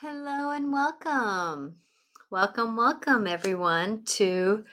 [0.00, 1.74] Hello and welcome.
[2.30, 4.64] Welcome, welcome everyone to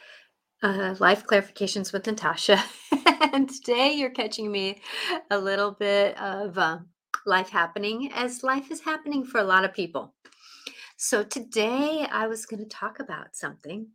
[0.61, 2.63] uh, Life Clarifications with Natasha.
[3.33, 4.83] and today you're catching me
[5.31, 6.77] a little bit of uh,
[7.25, 10.13] life happening as life is happening for a lot of people.
[10.97, 13.87] So today I was going to talk about something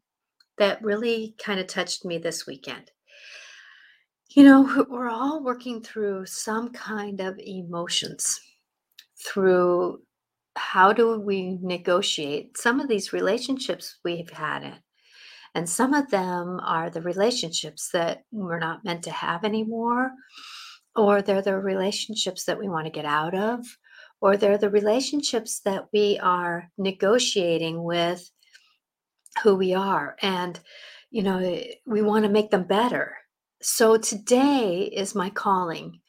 [0.59, 2.91] that really kind of touched me this weekend.
[4.31, 8.41] You know, we're all working through some kind of emotions
[9.25, 10.01] through
[10.57, 14.79] how do we negotiate some of these relationships we've had it
[15.55, 20.11] and some of them are the relationships that we're not meant to have anymore
[20.97, 23.65] or they're the relationships that we want to get out of
[24.21, 28.31] or they're the relationships that we are negotiating with
[29.43, 30.17] who we are.
[30.23, 30.59] And
[31.11, 33.17] you know eh, we want to make them better.
[33.63, 36.01] So today is my calling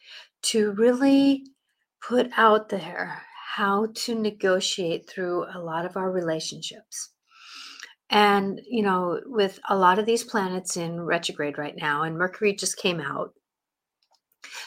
[0.44, 1.44] to really
[2.02, 3.22] put out there
[3.56, 7.10] how to negotiate through a lot of our relationships.
[8.10, 12.54] And, you know, with a lot of these planets in retrograde right now, and Mercury
[12.54, 13.34] just came out.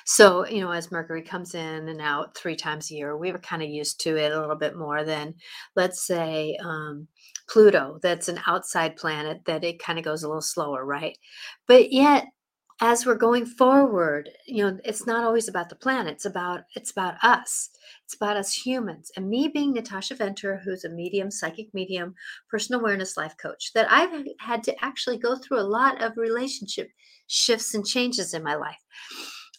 [0.04, 3.38] So, you know, as Mercury comes in and out three times a year, we were
[3.38, 5.34] kind of used to it a little bit more than,
[5.74, 7.08] let's say, um,
[7.48, 11.16] Pluto, that's an outside planet that it kind of goes a little slower, right?
[11.66, 12.26] But yet,
[12.84, 16.90] as we're going forward, you know, it's not always about the planet, it's about it's
[16.90, 17.70] about us.
[18.04, 19.10] It's about us humans.
[19.16, 22.14] And me being Natasha Venter, who's a medium, psychic medium,
[22.50, 26.90] personal awareness life coach, that I've had to actually go through a lot of relationship
[27.26, 28.82] shifts and changes in my life.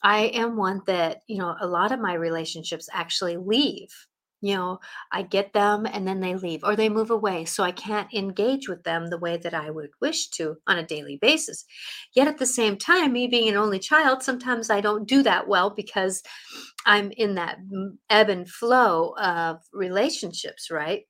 [0.04, 3.90] I am one that, you know, a lot of my relationships actually leave
[4.46, 4.80] you know,
[5.12, 7.46] I get them and then they leave or they move away.
[7.46, 10.86] So I can't engage with them the way that I would wish to on a
[10.86, 11.66] daily basis.
[12.16, 15.48] Yet at the same time, me being an only child, sometimes I don't do that
[15.48, 16.22] well because
[16.86, 17.58] I'm in that
[18.10, 21.06] ebb and flow of relationships, right?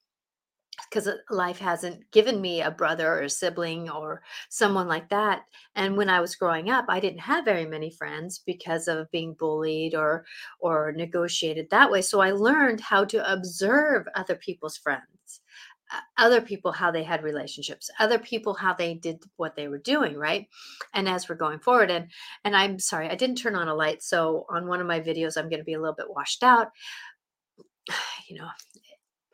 [0.90, 5.44] Because life hasn't given me a brother or a sibling or someone like that
[5.76, 9.34] and when i was growing up i didn't have very many friends because of being
[9.40, 10.26] bullied or
[10.60, 15.42] or negotiated that way so i learned how to observe other people's friends
[15.94, 19.78] uh, other people how they had relationships other people how they did what they were
[19.78, 20.48] doing right?
[20.94, 22.10] And as we're going forward and
[22.44, 25.38] and i'm sorry i didn't turn on a light so on one of my videos
[25.38, 26.70] i'm going to be a little bit washed out.
[28.28, 28.48] You know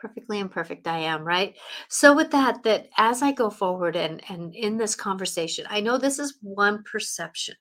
[0.02, 1.56] perfectly imperfect i am right?
[1.88, 5.98] So with that that as i go forward and and in this conversation i know
[5.98, 7.56] this is one perception.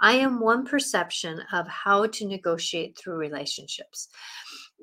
[0.00, 4.08] I am one perception of how to negotiate through relationships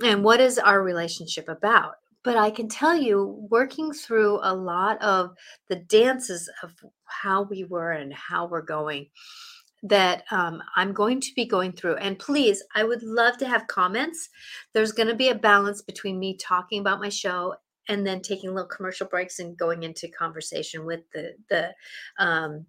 [0.03, 1.95] and what is our relationship about.
[2.23, 5.31] But i can tell you working through a lot of
[5.67, 6.73] the dances of
[7.05, 9.07] how we were and how we're going
[9.83, 11.95] that um, I'm going to be going through.
[11.95, 14.29] And please, I would love to have comments.
[14.73, 17.55] There's going to be a balance between me talking about my show
[17.87, 21.73] and then taking little commercial breaks and going into conversation with the the
[22.23, 22.65] um,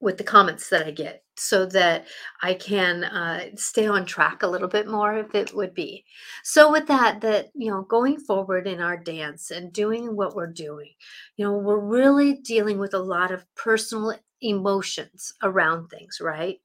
[0.00, 2.06] with the comments that I get so that
[2.42, 6.04] I can uh, stay on track a little bit more if it would be.
[6.42, 10.52] So with that, that, you know, going forward in our dance and doing what we're
[10.52, 10.90] doing,
[11.36, 16.60] you know, we're really dealing with a lot of personal emotions around things, right?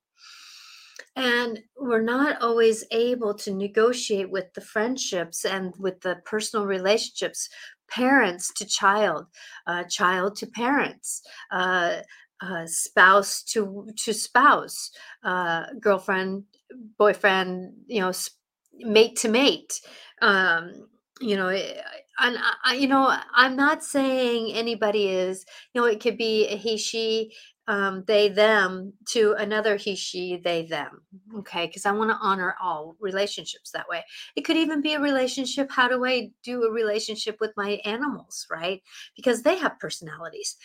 [1.15, 7.49] And we're not always able to negotiate with the friendships and with the personal relationships,
[7.89, 9.27] parents to child,
[9.67, 11.21] uh, child to parents,
[11.51, 11.97] uh,
[12.41, 14.91] uh, spouse to to spouse,
[15.23, 16.43] uh, girlfriend,
[16.97, 18.11] boyfriend, you know,
[18.79, 19.79] mate to mate.
[20.21, 20.87] Um,
[21.21, 21.81] you know, eh,
[22.19, 25.45] and I, you know, I'm not saying anybody is.
[25.73, 27.33] You know, it could be a he, she,
[27.67, 31.01] um, they, them to another he, she, they, them.
[31.37, 34.03] Okay, because I want to honor all relationships that way.
[34.35, 35.71] It could even be a relationship.
[35.71, 38.81] How do I do a relationship with my animals, right?
[39.15, 40.57] Because they have personalities.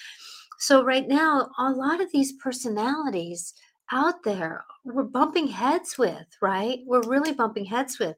[0.59, 3.55] So, right now, a lot of these personalities
[3.93, 6.81] out there we're bumping heads with, right?
[6.87, 8.17] We're really bumping heads with.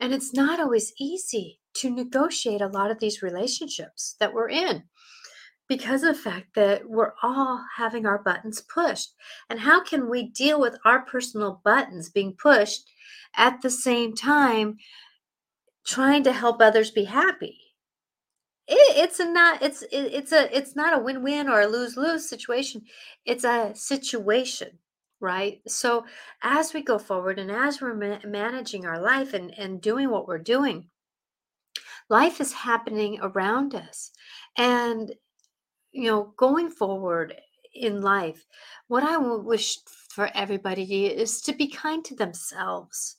[0.00, 4.84] And it's not always easy to negotiate a lot of these relationships that we're in
[5.68, 9.14] because of the fact that we're all having our buttons pushed.
[9.48, 12.90] And how can we deal with our personal buttons being pushed
[13.36, 14.76] at the same time
[15.86, 17.58] trying to help others be happy?
[18.68, 22.28] It, it's a not it's it, it's a it's not a win-win or a lose-lose
[22.28, 22.82] situation.
[23.24, 24.78] It's a situation,
[25.20, 25.60] right?
[25.66, 26.04] So
[26.42, 30.28] as we go forward and as we're ma- managing our life and and doing what
[30.28, 30.90] we're doing,
[32.08, 34.10] life is happening around us.
[34.56, 35.12] And
[35.92, 37.34] you know, going forward
[37.74, 38.44] in life,
[38.88, 39.78] what I wish
[40.10, 43.16] for everybody is to be kind to themselves.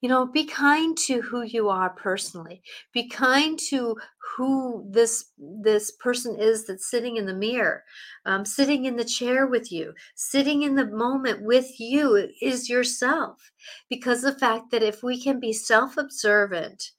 [0.00, 2.62] You know be kind to who you are personally.
[2.92, 3.96] Be kind to
[4.36, 7.84] who this this person is that's sitting in the mirror
[8.26, 13.50] um, sitting in the chair with you sitting in the moment with you is yourself.
[13.88, 16.90] Because the fact that if we can be self-observant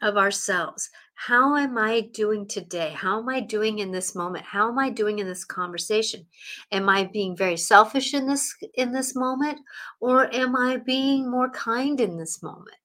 [0.00, 2.90] of ourselves how am i doing today?
[2.90, 4.44] How am i doing in this moment?
[4.44, 6.26] How am i doing in this conversation?
[6.72, 9.60] Am i being very selfish in this in this moment
[10.00, 12.76] or am i being more kind in this moment?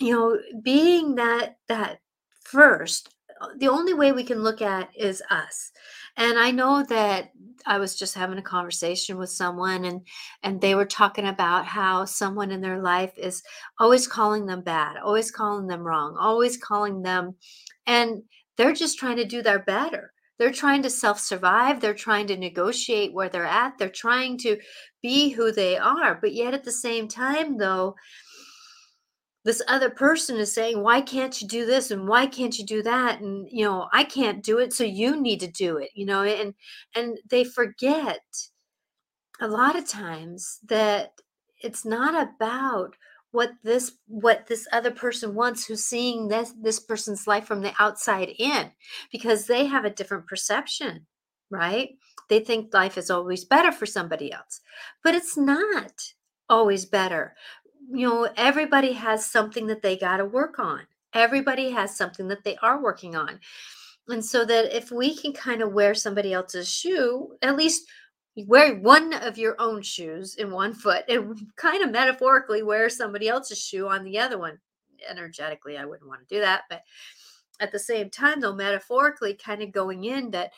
[0.00, 2.00] You know being that that
[2.44, 5.72] first Uh, the only way we can look at is us.
[6.18, 7.30] And i know that
[7.66, 10.00] i was just having a conversation with someone and
[10.42, 13.42] and they were talking about how someone in their life is
[13.78, 17.34] always calling them bad always calling them wrong always calling them
[17.86, 18.22] and
[18.56, 20.12] they're just trying to do their better.
[20.38, 24.58] They're trying to self survive they're trying to negotiate where they're at they're trying to
[25.02, 26.18] be who they are.
[26.20, 27.94] But yet at the same time though
[29.46, 32.82] this other person is saying why can't you do this and why can't you do
[32.82, 33.20] that?
[33.20, 36.22] And you know i can't do it so you need to do it you know
[36.24, 36.52] and
[36.94, 38.20] and they forget
[39.40, 41.12] a lot of times that
[41.62, 42.96] it's not about
[43.30, 47.72] what this what this other person wants who's seeing this this person's life from the
[47.78, 48.72] outside in
[49.12, 51.06] because they have a different perception
[51.48, 51.90] right?
[52.28, 54.60] They think life is always better for somebody else
[55.04, 55.92] but it's not
[56.48, 57.34] always better
[57.90, 60.80] you know, everybody has something that they got to work on.
[61.12, 63.40] Everybody has something that they are working on.
[64.08, 67.88] And so that if we can kind of wear somebody else's shoe, at least
[68.36, 73.28] wear one of your own shoes in one foot and kind of metaphorically wear somebody
[73.28, 74.58] else's shoe on the other one.
[75.08, 76.62] Energetically, I wouldn't want to do that.
[76.70, 76.82] But
[77.60, 80.52] at the same time, though, metaphorically, kind of going in that,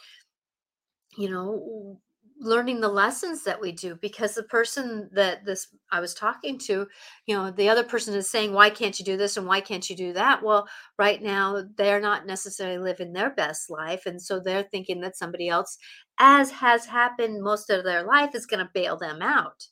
[1.17, 2.01] you know,
[2.40, 6.87] learning the lessons that we do because the person that this I was talking to,
[7.26, 9.88] you know, the other person is saying, why can't you do this and why can't
[9.88, 10.43] you do that?
[10.43, 10.69] Well,
[10.99, 14.06] right now they're not necessarily living their best life.
[14.06, 15.79] And so they're thinking that somebody else,
[16.19, 19.67] as has happened most of their life, is going to bail them out.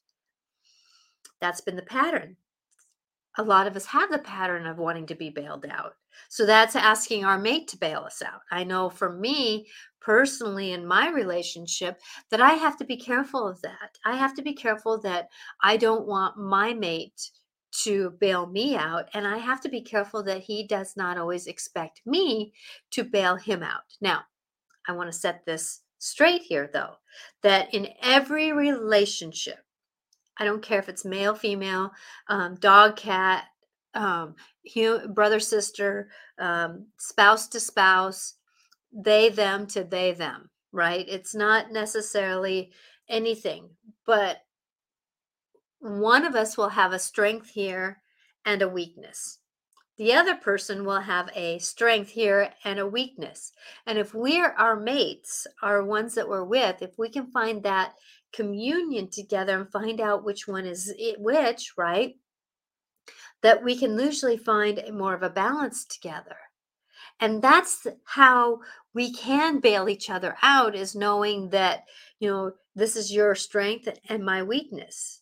[1.41, 2.37] That's been the pattern.
[3.39, 5.93] A lot of us have the pattern of wanting to be bailed out.
[6.29, 8.41] So that's asking our mate to bail us out.
[8.51, 9.67] I know for me,
[10.07, 11.99] personally in my relationship
[12.31, 13.99] that I have to be careful of that.
[14.05, 15.29] I have to be careful that
[15.63, 17.31] I don't want my mate
[17.83, 19.09] to bail me out.
[19.15, 22.53] And I have to be careful that he does not always expect me
[22.93, 23.83] to bail him out.
[24.01, 24.21] Now,
[24.89, 26.95] I want to set this straight here, though,
[27.43, 29.59] that in every relationship,
[30.39, 31.91] I don't care if it's male, female,
[32.29, 33.45] um, dog, cat,
[33.97, 34.35] um,
[35.09, 36.09] brother, sister,
[36.39, 38.35] um, spouse to spouse,
[38.93, 41.07] they them to they them right?
[41.09, 42.71] It's not necessarily
[43.09, 43.71] anything
[44.07, 44.39] but
[45.81, 48.01] one of us will have a strength here
[48.45, 49.39] and a weakness.
[49.99, 53.53] The other person will have a strength here and a weakness.
[53.87, 57.95] And if we're our mates our ones that we're with if we can find that
[58.33, 62.17] communion together and find out which one is it which right
[63.43, 66.37] that we can usually find more of a balance together.
[67.21, 68.61] And that's how
[68.95, 71.85] we can bail each other out is knowing that
[72.19, 75.21] you know this is your strength and my weakness.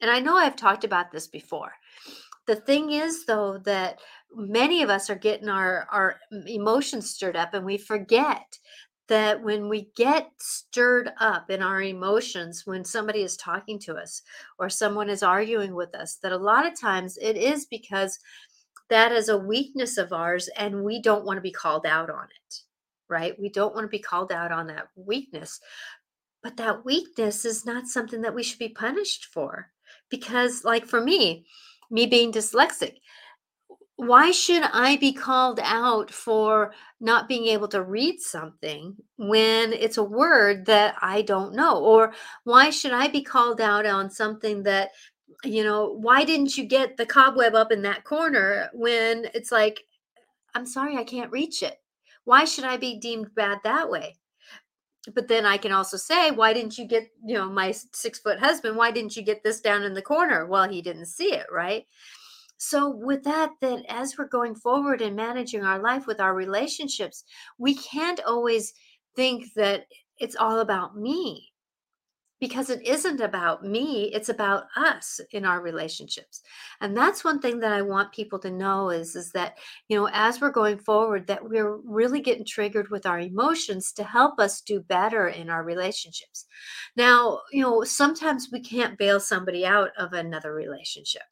[0.00, 1.72] And i know i've talked about this before.
[2.46, 4.00] The thing is though that
[4.34, 8.58] many of us are getting our our mm, emotions stirred up and we forget
[9.08, 14.22] that when we get stirred up in our emotions when somebody is talking to us
[14.58, 18.18] or someone is arguing with us that a lot of times it is because
[18.88, 22.24] that is a weakness of ours and we don't want to be called out on
[22.24, 22.54] it
[23.08, 23.38] right?
[23.38, 25.60] We don't want to be called out on that weakness
[26.42, 29.70] but that weakness is not something that we should be punished for
[30.10, 31.46] because like for me
[31.90, 32.96] me being dyslexic
[34.06, 39.96] why should I be called out for not being able to read something when it's
[39.96, 41.78] a word that I don't know?
[41.78, 42.12] Or
[42.44, 44.90] why should I be called out on something that
[45.44, 49.84] you know, why didn't you get the cobweb up in that corner when it's like,
[50.54, 51.80] I'm sorry, I can't reach it.
[52.24, 54.16] Why should I be deemed bad that way?
[55.14, 58.38] But then I can also say, why didn't you get, you know, my six foot
[58.38, 60.46] husband, why didn't you get this down in the corner?
[60.46, 61.86] Well, he didn't see it, right?
[62.64, 67.24] So, with that, that as we're going forward and managing our life with our relationships,
[67.58, 68.72] we can't always
[69.16, 69.86] think that
[70.20, 71.52] it's all about me
[72.38, 76.42] because it isn't about me it's about us in our relationships.
[76.80, 80.08] And that's one thing that i want people to know is is that you know
[80.12, 84.60] as we're going forward that we're really getting triggered with our emotions to help us
[84.60, 86.46] do better in our relationships.
[86.96, 91.22] Now you know sometimes we can't bail somebody out of another relationship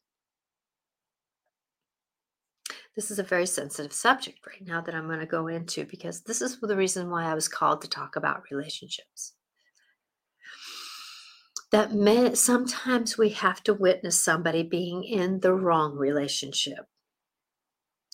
[2.95, 6.21] this is a very sensitive subject right now that I'm going to go into because
[6.21, 9.33] this is the reason why I was called to talk about relationships.
[11.71, 16.85] That may, sometimes we have to witness somebody being in the wrong relationship.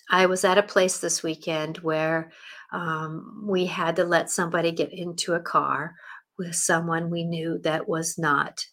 [0.09, 2.31] I was at a place this weekend where
[2.71, 5.95] um, we had to let somebody get into a car
[6.37, 8.63] with someone we knew that was not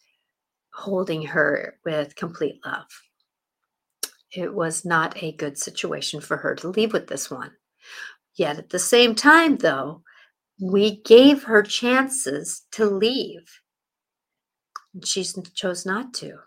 [0.74, 2.86] holding her with complete love.
[4.34, 7.52] It was not a good situation for her to leave with this one.
[8.36, 10.02] Yet at the same time, though,
[10.60, 13.60] we gave her chances to leave.
[15.04, 15.24] She
[15.54, 16.38] chose not to.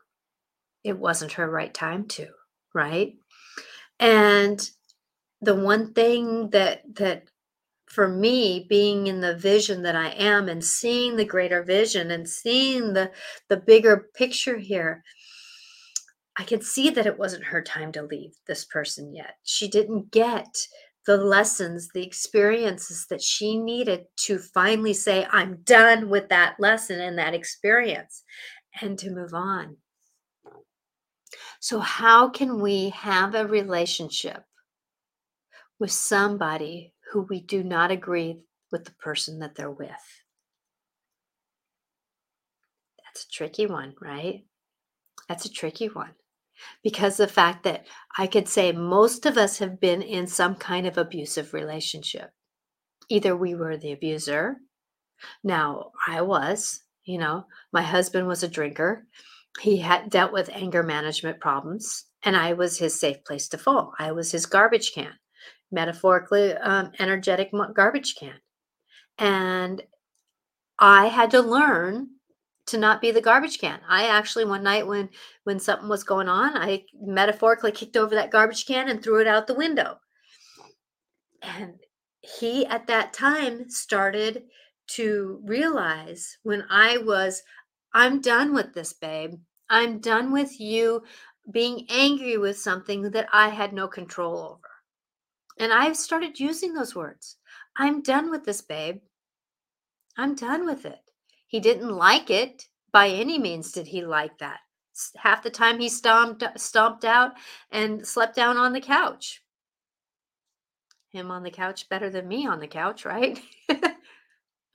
[0.84, 2.28] It wasn't her right time to,
[2.74, 3.16] right?
[4.00, 4.70] And
[5.42, 7.24] the one thing that that
[7.88, 12.28] for me being in the vision that I am and seeing the greater vision and
[12.28, 13.12] seeing the
[13.50, 15.04] the bigger picture here
[16.38, 19.38] I could see that it wasn't her time to leave this person yet.
[19.44, 20.56] She didn't get
[21.08, 27.02] the lessons, the experiences that she needed to finally say, I'm done with that lesson
[27.02, 28.24] and that experience
[28.82, 29.78] and to move on.
[31.60, 34.44] So, how can we have a relationship
[35.80, 38.42] with somebody who we do not agree
[38.72, 39.90] with the person that they're with?
[43.04, 44.46] That's a tricky one, right?
[45.28, 46.12] That's a tricky one
[46.84, 47.86] because the fact that
[48.18, 52.32] I could say most of us have been in some kind of abusive relationship.
[53.10, 54.58] Either we were the abuser.
[55.44, 59.06] Now, I was, you know, my husband was a drinker.
[59.60, 63.94] He had dealt with anger management problems, and I was his safe place to fall.
[63.98, 65.14] I was his garbage can,
[65.72, 68.36] metaphorically, um, energetic garbage can.
[69.18, 69.82] And
[70.78, 72.10] I had to learn
[72.68, 73.80] to not be the garbage can.
[73.88, 75.10] I actually one night when
[75.46, 79.28] when something was going on, I metaphorically kicked over that garbage can and threw it
[79.28, 80.00] out the window.
[81.42, 81.76] And
[82.22, 84.44] he at that time started
[84.88, 87.42] to realize when I was
[87.94, 89.36] I'm done with this, babe.
[89.70, 91.04] I'm done with you
[91.52, 94.70] being angry with something that I had no control over.
[95.60, 97.38] And I've started using those words.
[97.78, 99.00] I'm done with this, babe.
[100.18, 101.00] I'm done with it.
[101.48, 102.66] He didn't like it.
[102.92, 104.60] By any means did he like that.
[105.18, 107.34] Half the time he stomped stomped out
[107.72, 109.44] and slept down on the couch.
[111.10, 113.40] Him on the couch better than me on the couch, right?
[113.70, 113.94] and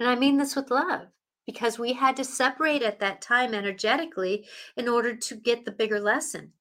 [0.00, 1.09] I mean this with love
[1.47, 6.00] because we had to separate at that time energetically in order to get the bigger
[6.00, 6.52] lesson.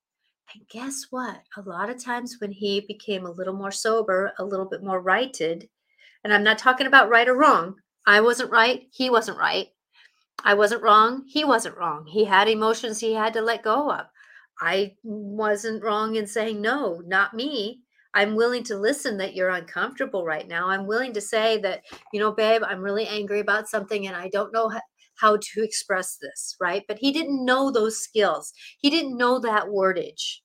[0.53, 1.41] And guess what?
[1.56, 5.00] A lot of times when he became a little more sober, a little bit more
[5.00, 5.70] righted,
[6.24, 7.75] and I'm not talking about right or wrong.
[8.06, 8.88] I wasn't right.
[8.91, 9.68] He wasn't right.
[10.43, 11.24] I wasn't wrong.
[11.27, 12.05] He wasn't wrong.
[12.07, 14.05] He had emotions he had to let go of.
[14.62, 17.81] I wasn't wrong in saying, no, not me.
[18.13, 20.67] I'm willing to listen that you're uncomfortable right now.
[20.67, 21.81] I'm willing to say that,
[22.13, 24.71] you know, babe, I'm really angry about something and I don't know
[25.15, 26.83] how to express this, right?
[26.88, 28.53] But he didn't know those skills.
[28.79, 30.39] He didn't know that wordage,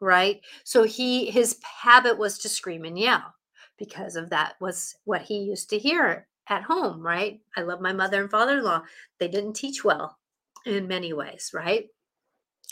[0.00, 0.40] right?
[0.64, 3.34] So he his habit was to scream and yell
[3.78, 7.40] because of that was what he used to hear at home, right?
[7.56, 8.82] I love my mother and father in law.
[9.18, 10.18] They didn't teach well
[10.66, 11.86] in many ways, right?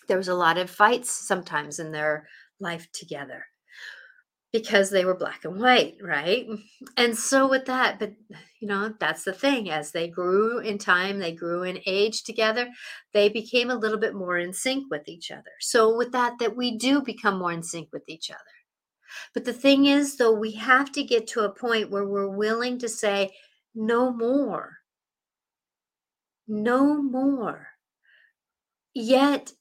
[0.08, 2.28] There was a lot of fights sometimes in their
[2.60, 3.46] life together
[4.52, 6.46] because they were black and white, right?
[6.96, 8.12] And so with that, but
[8.60, 9.70] you know, that's the thing.
[9.70, 12.68] As they grew in time, they grew in age together,
[13.12, 15.52] they became a little bit more in sync with each other.
[15.60, 18.40] So with that, that we do become more in sync with each other.
[19.34, 22.78] But the thing is, though, we have to get to a point where we're willing
[22.80, 23.32] to say,
[23.74, 24.78] no more.
[26.46, 27.68] No more.
[28.94, 29.52] Yet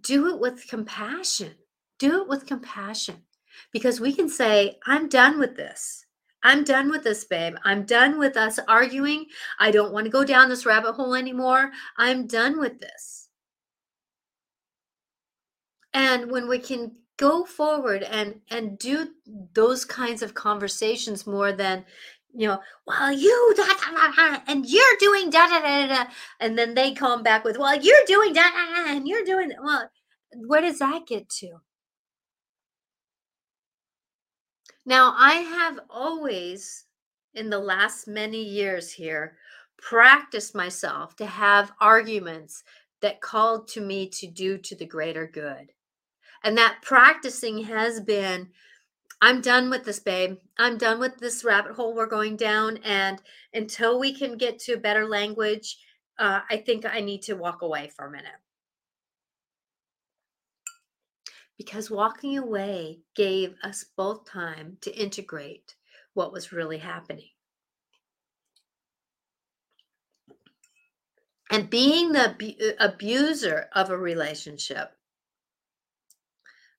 [0.00, 1.54] do it with compassion.
[1.98, 3.24] Do it with compassion
[3.72, 6.06] because we can say, I'm done with this.
[6.42, 7.54] I'm done with this, babe.
[7.64, 9.26] I'm done with us arguing.
[9.58, 11.70] I don't want to go down this rabbit hole anymore.
[11.96, 13.28] I'm done with this.
[15.94, 19.08] And when we can go forward and and do
[19.52, 21.84] those kinds of conversations more than
[22.34, 26.04] you know, well, you da, da, da, and you're doing da da da da,
[26.40, 29.90] and then they come back with, well, you're doing da da and you're doing well.
[30.34, 31.60] Where does that get to?
[34.84, 36.86] Now, I have always,
[37.34, 39.36] in the last many years here,
[39.78, 42.64] practiced myself to have arguments
[43.00, 45.72] that called to me to do to the greater good.
[46.44, 48.48] And that practicing has been
[49.22, 50.36] I'm done with this, babe.
[50.58, 52.76] I'm done with this rabbit hole we're going down.
[52.84, 53.22] And
[53.54, 55.78] until we can get to better language,
[56.18, 58.32] uh, I think I need to walk away for a minute.
[61.64, 65.76] because walking away gave us both time to integrate
[66.14, 67.30] what was really happening.
[71.50, 74.96] And being the abu- abuser of a relationship,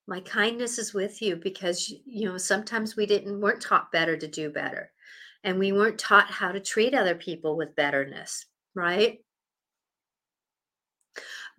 [0.08, 4.28] my kindness is with you because you know sometimes we didn't weren't taught better to
[4.28, 4.92] do better
[5.44, 8.46] and we weren't taught how to treat other people with betterness
[8.76, 9.20] right?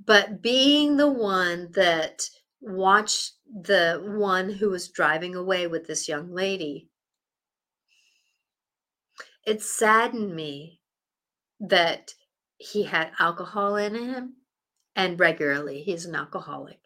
[0.05, 2.29] But being the one that
[2.61, 6.89] watched the one who was driving away with this young lady
[9.47, 10.81] it saddened me
[11.61, 12.15] that
[12.57, 14.37] he had alcohol in him
[14.97, 16.81] and regularly he's an alcoholic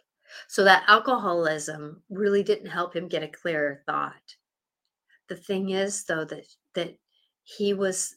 [0.48, 4.36] so that alcoholism really didn't help him get a clearer thought.
[5.28, 6.96] The thing is though that that
[7.42, 8.16] he was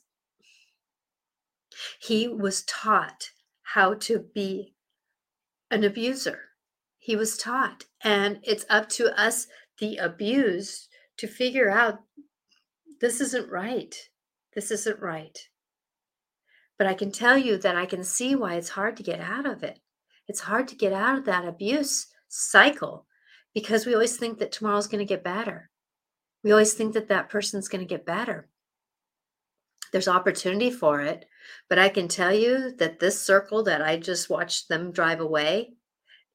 [2.00, 3.30] he was taught
[3.64, 4.74] how to be
[5.70, 6.40] an abuser.
[7.00, 9.48] He was taught and it's up to us
[9.80, 10.88] the abused
[11.18, 12.00] to figure out
[13.00, 13.96] this isn't right.
[14.54, 15.38] This isn't right.
[16.78, 19.46] But i can tell you that i can see why it's hard to get out
[19.46, 19.81] of it
[20.32, 23.06] it's hard to get out of that abuse cycle
[23.54, 25.70] because we always think that tomorrow's going to get better
[26.44, 28.48] we always think that that person's going to get better.
[29.92, 31.26] There's opportunity for it,
[31.70, 35.74] but I can tell you that this circle that I just watched them drive away,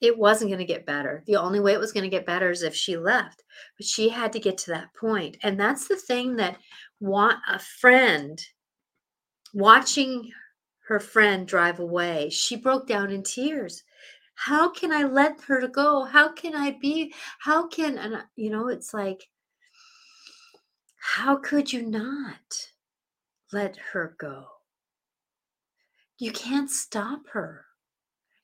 [0.01, 1.25] it wasn't going to get better.
[1.27, 3.43] The only way it was going to get better is if she left,
[3.79, 5.39] but she had to get to that point.
[5.43, 6.59] And that's the thing that
[7.01, 8.39] want a friend
[9.55, 10.31] watching
[10.87, 13.83] her friend drive away, she broke down in tears.
[14.37, 16.05] How can I let her go?
[16.05, 17.13] How can I be?
[17.41, 19.29] How can, and you know, it's like,
[20.99, 22.69] how could you not
[23.53, 24.45] let her go?
[26.19, 27.65] You can't stop her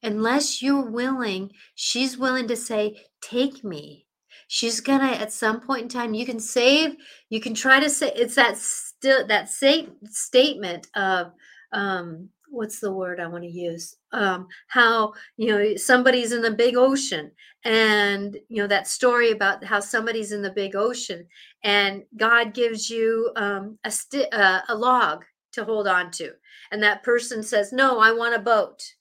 [0.02, 1.50] unless you're willing.
[1.74, 4.06] She's willing to say, Take me.
[4.48, 6.14] She's gonna at some point in time.
[6.14, 6.96] You can save.
[7.30, 11.32] You can try to say it's that still that same statement of
[11.72, 13.96] um, what's the word I want to use?
[14.12, 17.32] Um, how you know somebody's in the big ocean,
[17.64, 21.26] and you know that story about how somebody's in the big ocean,
[21.64, 23.92] and God gives you um, a
[24.32, 26.32] uh, a log to hold on to,
[26.70, 28.94] and that person says, "No, I want a boat,"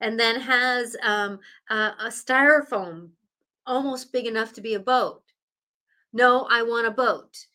[0.00, 1.38] and then has um,
[1.70, 3.10] a, a styrofoam
[3.66, 5.22] almost big enough to be a boat.
[6.12, 7.46] No, I want a boat.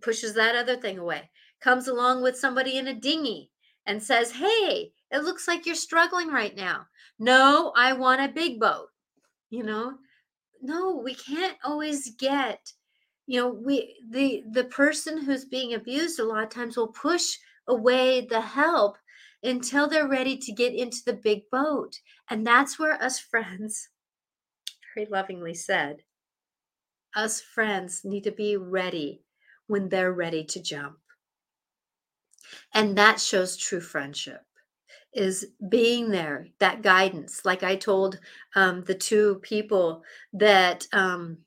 [0.00, 1.30] Pushes that other thing away.
[1.60, 3.50] Comes along with somebody in a dinghy
[3.86, 6.86] and says, Hey, it looks like you're struggling right now.
[7.18, 8.88] No, I want a big boat.
[9.50, 9.94] You know,
[10.60, 12.72] no, we can't always get,
[13.26, 17.36] you know, we the the person who's being abused a lot of times will push
[17.68, 18.96] away the help
[19.42, 21.98] until they're ready to get into the big boat.
[22.30, 23.88] And that's where us friends,
[24.94, 25.98] very lovingly said,
[27.14, 29.22] us friends need to be ready
[29.68, 30.98] when they're ready to jump.
[32.74, 34.42] And that shows true friendship
[35.12, 37.44] is being there, that guidance.
[37.44, 38.18] Like I told
[38.54, 40.02] um, the two people
[40.34, 41.38] that um,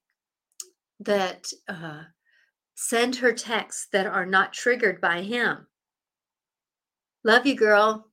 [0.99, 2.01] that uh,
[2.75, 5.67] send her texts that are not triggered by him.
[7.23, 8.07] Love you, girl.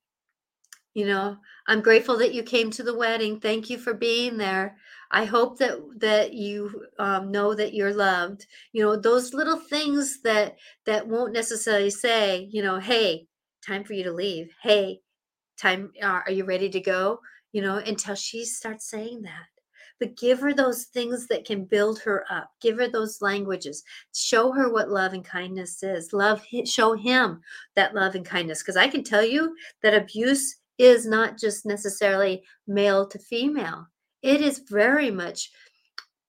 [0.94, 3.38] You know, I'm grateful that you came to the wedding.
[3.40, 4.76] Thank you for being there.
[5.10, 8.46] I hope that that you um, know that you're loved.
[8.72, 13.26] You know those little things that that won't necessarily say, you know, hey,
[13.66, 14.50] time for you to leave.
[14.62, 15.00] Hey,
[15.56, 17.20] time, uh, are you ready to go?
[17.52, 19.46] You know, until she starts saying that.
[19.98, 22.50] But give her those things that can build her up.
[22.60, 23.82] Give her those languages.
[24.14, 26.12] Show her what love and kindness is.
[26.12, 27.40] Love, show him
[27.76, 28.62] that love and kindness.
[28.62, 33.86] Because I can tell you that abuse is not just necessarily male to female
[34.22, 35.50] it is very much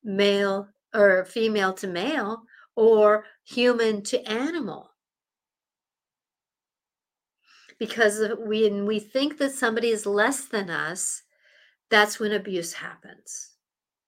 [0.03, 2.43] male or female to male
[2.75, 4.91] or human to animal.
[7.79, 11.23] Because when we think that somebody is less than us,
[11.89, 13.51] that's when abuse happens.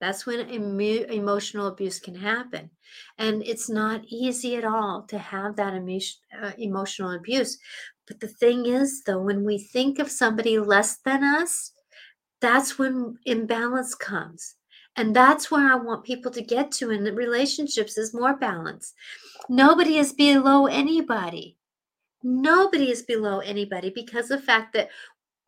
[0.01, 2.71] That's when emo- emotional abuse can happen.
[3.17, 7.59] And it's not easy at all to have that uh, emotional abuse.
[8.07, 11.73] But the thing is, though, when we think of somebody less than us,
[12.41, 14.55] that's when imbalance comes.
[14.95, 18.93] And that's where I want people to get to in relationships is more balance.
[19.47, 21.57] Nobody is below anybody.
[22.21, 24.89] Nobody is below anybody because the fact that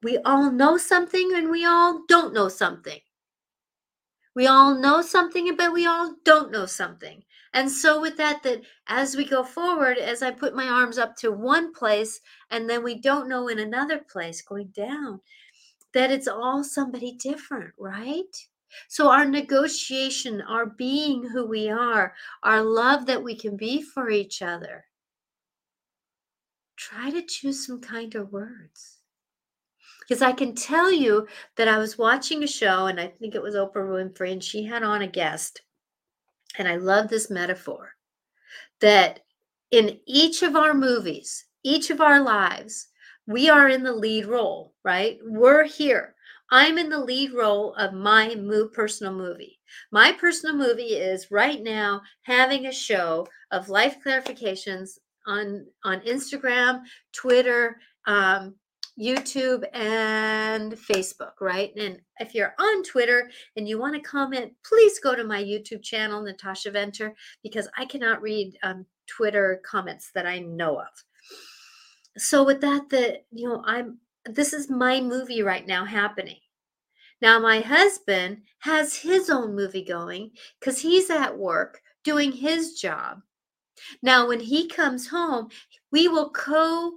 [0.03, 2.99] we all know something and we all don't know something.
[4.33, 7.21] We all know something, but we all don't know something.
[7.53, 11.17] And so, with that, that as we go forward, as I put my arms up
[11.17, 15.19] to one place and then we don't know in another place, going down,
[15.93, 18.35] that it's all somebody different, right?
[18.87, 24.09] So, our negotiation, our being who we are, our love that we can be for
[24.09, 24.85] each other,
[26.77, 28.97] try to choose some kinder words.
[29.99, 31.27] Because I can tell you
[31.57, 34.63] that I was watching a show, and I think it was Oprah Winfrey, and she
[34.63, 35.61] had on a guest.
[36.57, 37.93] And I love this metaphor
[38.79, 39.21] that
[39.69, 42.87] in each of our movies, each of our lives,
[43.27, 45.19] we are in the lead role, right?
[45.23, 46.15] We're here.
[46.51, 49.59] I'm in the lead role of my move personal movie.
[49.91, 56.81] My personal movie is right now having a show of life clarifications on on Instagram,
[57.13, 58.55] Twitter, um,
[58.99, 61.71] YouTube, and Facebook, right?
[61.77, 65.83] And if you're on Twitter and you want to comment, please go to my YouTube
[65.83, 70.87] channel, Natasha Venter, because I cannot read um, Twitter comments that I know of.
[72.17, 76.39] So with that, that you know, I'm this is my movie right now happening.
[77.21, 83.21] Now my husband has his own movie going because he's at work doing his job.
[84.01, 85.49] Now when he comes home,
[85.91, 86.93] we will co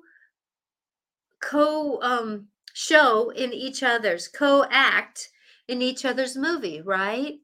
[1.41, 5.29] co um show in each other's co-act
[5.69, 7.35] in each other's movie, right?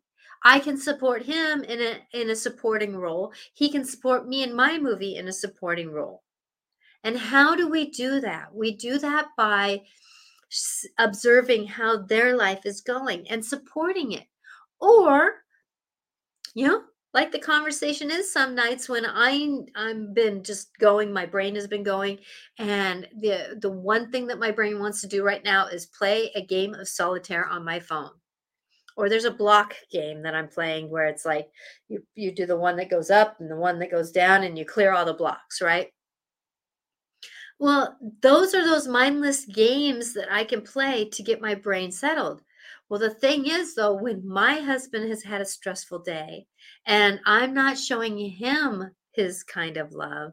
[0.42, 3.32] I can support him in a in a supporting role.
[3.54, 6.22] He can support me in my movie in a supporting role.
[7.04, 8.54] And how do we do that?
[8.54, 9.82] We do that by
[10.98, 14.26] observing how their life is going and supporting it.
[14.80, 15.34] Or,
[16.54, 16.82] you know,
[17.12, 21.66] like the conversation is some nights when I I've been just going, my brain has
[21.66, 22.18] been going,
[22.58, 26.30] and the the one thing that my brain wants to do right now is play
[26.36, 28.10] a game of solitaire on my phone.
[28.96, 31.48] Or there's a block game that I'm playing where it's like
[31.88, 34.56] you you do the one that goes up and the one that goes down and
[34.58, 35.88] you clear all the blocks, right?
[37.60, 42.40] Well, those are those mindless games that I can play to get my brain settled.
[42.88, 46.46] Well, the thing is, though, when my husband has had a stressful day
[46.86, 50.32] and I'm not showing him his kind of love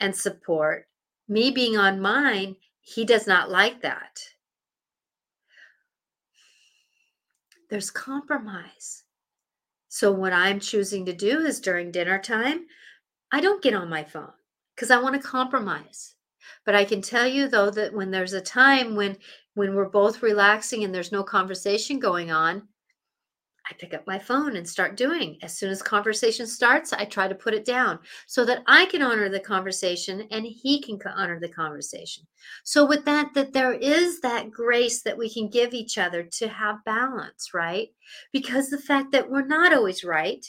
[0.00, 0.88] and support,
[1.28, 4.18] me being on mine, he does not like that.
[7.68, 9.02] There's compromise.
[9.88, 12.64] So, what I'm choosing to do is during dinner time,
[13.30, 14.32] I don't get on my phone
[14.74, 16.14] because I want to compromise.
[16.64, 19.18] But I can tell you though that when there's a time when
[19.54, 22.68] when we're both relaxing and there's no conversation going on,
[23.70, 25.38] I pick up my phone and start doing.
[25.42, 29.02] As soon as conversation starts, I try to put it down so that I can
[29.02, 32.26] honor the conversation and he can honor the conversation.
[32.64, 36.48] So with that that there is that grace that we can give each other to
[36.48, 37.88] have balance, right?
[38.32, 40.44] Because the fact that we're not always right,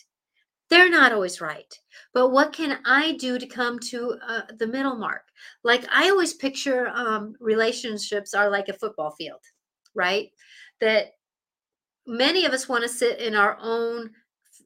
[0.74, 1.72] they're not always right.
[2.16, 5.22] But what can I do to come to uh, the middle mark?
[5.64, 9.42] Like I always picture um, relationships are like a football field,
[9.94, 10.32] right?
[10.82, 11.14] That
[12.08, 14.10] many of us want to sit in our own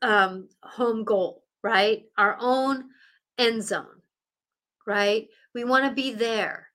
[0.02, 2.06] um, home goal, right?
[2.18, 2.86] Our own
[3.38, 4.02] end zone,
[4.86, 5.28] right?
[5.54, 6.68] We want to be there.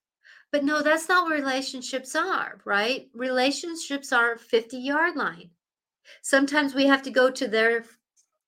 [0.51, 3.09] But no, that's not what relationships are, right?
[3.15, 5.49] Relationships are 50 yard line.
[6.21, 7.87] Sometimes we have to go to their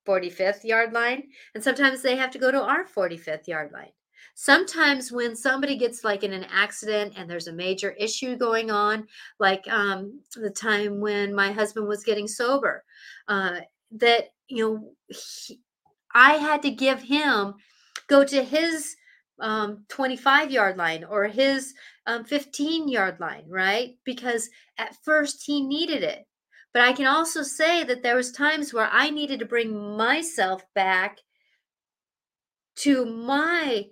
[0.07, 3.91] 45th yard line, and sometimes they have to go to our 45th yard line.
[4.35, 9.07] Sometimes when somebody gets like in an accident and there's a major issue going on,
[9.39, 12.83] like um, the time when my husband was getting sober,
[13.29, 15.61] uh, that you know he,
[16.13, 17.53] I had to give him
[18.07, 18.95] go to his
[19.39, 21.73] um, 25 yard line or his
[22.07, 23.97] um, 15 yard line, right?
[24.03, 26.25] Because at first he needed it.
[26.75, 30.61] But I can also say that there was times where I needed to bring myself
[30.73, 31.19] back
[32.79, 33.85] to my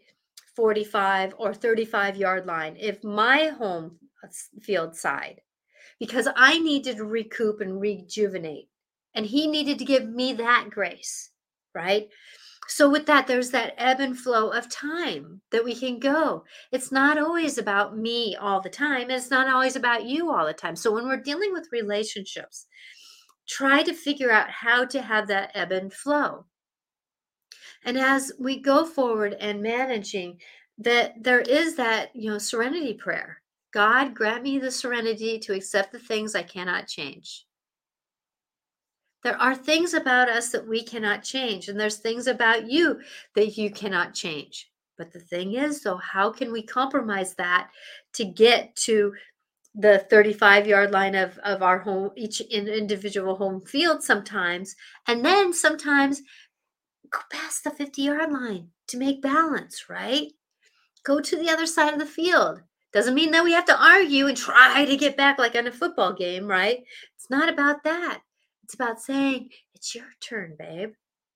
[0.57, 3.99] 45 or 35 yard line if my home
[4.61, 5.39] field side
[5.97, 8.67] because I needed to recoup and rejuvenate
[9.15, 11.31] and he needed to give me that grace,
[11.73, 12.09] right?
[12.67, 16.45] So, with that, there's that ebb and flow of time that we can go.
[16.71, 20.45] It's not always about me all the time, and it's not always about you all
[20.45, 20.75] the time.
[20.75, 22.67] So, when we're dealing with relationships,
[23.47, 26.45] try to figure out how to have that ebb and flow.
[27.83, 30.39] And as we go forward and managing,
[30.79, 33.41] that there is that, you know, serenity prayer.
[33.73, 37.45] God, grant me the serenity to accept the things I cannot change.
[39.23, 42.99] There are things about us that we cannot change, and there's things about you
[43.35, 44.69] that you cannot change.
[44.97, 47.69] But the thing is, though, how can we compromise that
[48.13, 49.13] to get to
[49.75, 54.75] the 35 yard line of, of our home, each individual home field sometimes,
[55.07, 56.21] and then sometimes
[57.09, 60.31] go past the 50 yard line to make balance, right?
[61.03, 62.61] Go to the other side of the field.
[62.91, 65.71] Doesn't mean that we have to argue and try to get back like on a
[65.71, 66.83] football game, right?
[67.15, 68.21] It's not about that.
[68.63, 70.93] It's about saying, It's your turn, babe.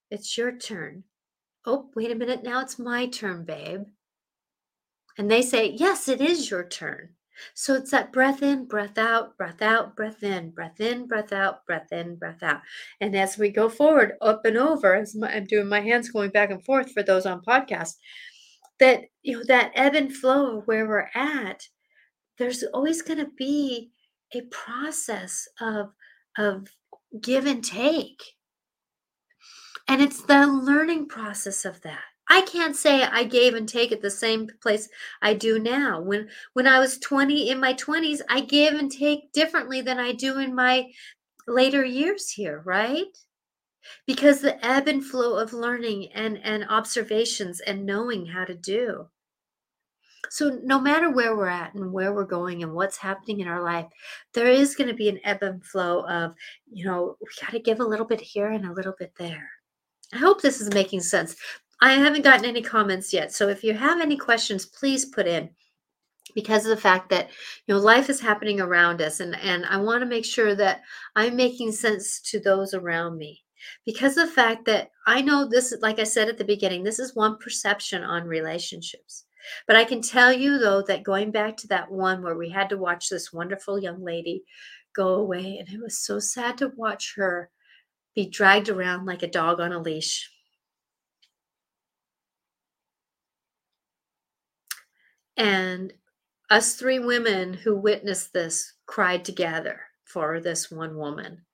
[0.10, 1.04] It's your turn.
[1.66, 2.44] Oh, wait a minute.
[2.44, 3.84] Now it's my turn, babe.
[5.18, 7.10] And they say, Yes, it is your turn.
[7.54, 11.66] So it's that breath in, breath out, breath out, breath in, breath in, breath out,
[11.66, 12.62] breath in, breath out.
[13.00, 16.32] And as we go forward, up and over, as my, I'm doing my hands going
[16.32, 17.96] back and forth for those on podcast,
[18.80, 21.68] that you know that ebb and flow of where we're at,
[22.38, 23.92] there's always going to be
[24.34, 25.92] a process of
[26.38, 26.68] of
[27.22, 28.24] give and take.
[29.88, 32.04] And it's the learning process of that.
[32.30, 34.90] I can't say I gave and take at the same place
[35.22, 36.02] I do now.
[36.02, 40.12] When when I was 20 in my 20s, I gave and take differently than I
[40.12, 40.88] do in my
[41.48, 43.18] later years here, right?
[44.06, 49.10] Because the ebb and flow of learning and and observations and knowing how to do.
[50.30, 53.64] So no matter where we're at and where we're going and what's happening in our
[53.64, 53.86] life,
[54.34, 56.34] there is going to be an ebb and flow of,
[56.72, 59.50] you know, we got to give a little bit here and a little bit there.
[60.14, 61.36] I hope this is making sense.
[61.82, 63.34] I haven't gotten any comments yet.
[63.34, 65.50] So if you have any questions, please put in
[66.34, 67.30] because of the fact that
[67.66, 70.82] you know life is happening around us and and I want to make sure that
[71.16, 73.44] I'm making sense to those around me.
[73.86, 77.00] Because of the fact that I know this like I said at the beginning, this
[77.00, 79.26] is one perception on relationships.
[79.68, 82.70] But I can tell you though that going back to that one where we had
[82.70, 84.44] to watch this wonderful young lady
[84.94, 87.50] go away and it was so sad to watch her
[88.16, 90.30] be dragged around like a dog on a leash
[95.38, 95.94] And
[96.50, 101.47] us three women who witnessed this cried together for this one woman.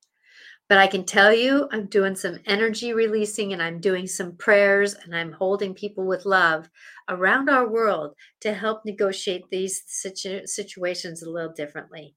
[0.74, 4.96] But I can tell you, I'm doing some energy releasing and I'm doing some prayers
[4.96, 6.68] and I'm holding people with love
[7.08, 12.16] around our world to help negotiate these situ- situations a little differently.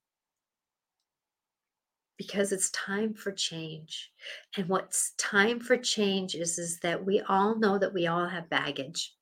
[2.16, 4.10] Because it's time for change.
[4.56, 8.48] And what's time for change is, is that we all know that we all have
[8.48, 9.12] baggage.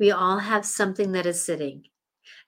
[0.00, 1.82] We all have something that is sitting.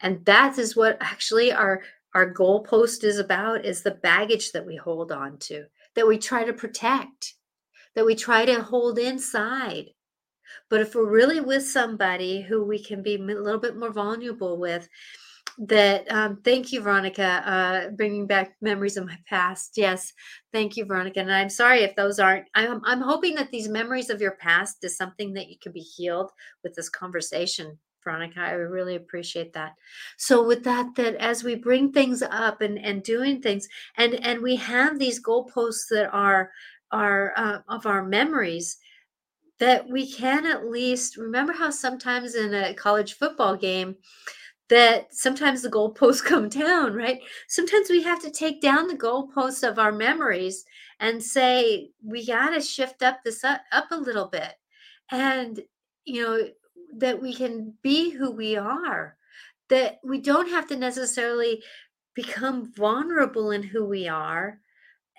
[0.00, 1.82] And that is what actually our
[2.14, 6.44] our goalpost is about is the baggage that we hold on to, that we try
[6.44, 7.35] to protect,
[7.94, 9.87] that we try to hold inside.
[10.70, 14.59] But if we're really with somebody who we can be a little bit more vulnerable
[14.59, 14.88] with,
[15.59, 20.12] that um, thank you veronica uh, bringing back memories of my past yes
[20.52, 24.11] thank you veronica and i'm sorry if those aren't I'm, I'm hoping that these memories
[24.11, 26.30] of your past is something that you can be healed
[26.64, 29.73] with this conversation veronica i really appreciate that
[30.17, 34.43] so with that that as we bring things up and and doing things and and
[34.43, 36.51] we have these goalposts that are
[36.93, 38.77] are uh, of our memories
[39.59, 43.97] that we can at least remember how sometimes in a college football game
[44.69, 47.21] that sometimes the goalposts come down, right?
[47.49, 50.64] Sometimes we have to take down the goalposts of our memories
[51.01, 54.55] and say, we got to shift up this up, up a little bit.
[55.11, 55.61] And,
[56.05, 56.49] you know,
[56.98, 59.16] that we can be who we are,
[59.68, 61.62] that we don't have to necessarily
[62.14, 64.61] become vulnerable in who we are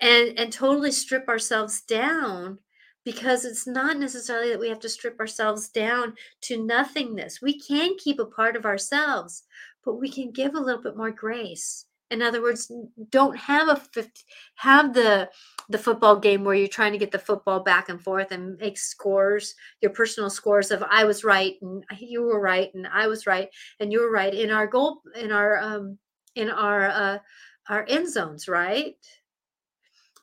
[0.00, 2.58] and and totally strip ourselves down
[3.04, 7.40] because it's not necessarily that we have to strip ourselves down to nothingness.
[7.40, 9.44] We can keep a part of ourselves,
[9.84, 11.86] but we can give a little bit more grace.
[12.10, 12.70] In other words,
[13.10, 14.10] don't have a 50,
[14.56, 15.30] have the
[15.68, 18.78] the football game where you're trying to get the football back and forth and make
[18.78, 23.26] scores, your personal scores of I was right and you were right and I was
[23.26, 23.48] right
[23.80, 25.98] and you were right in our goal in our um
[26.34, 27.18] in our uh
[27.68, 28.94] our end zones, right?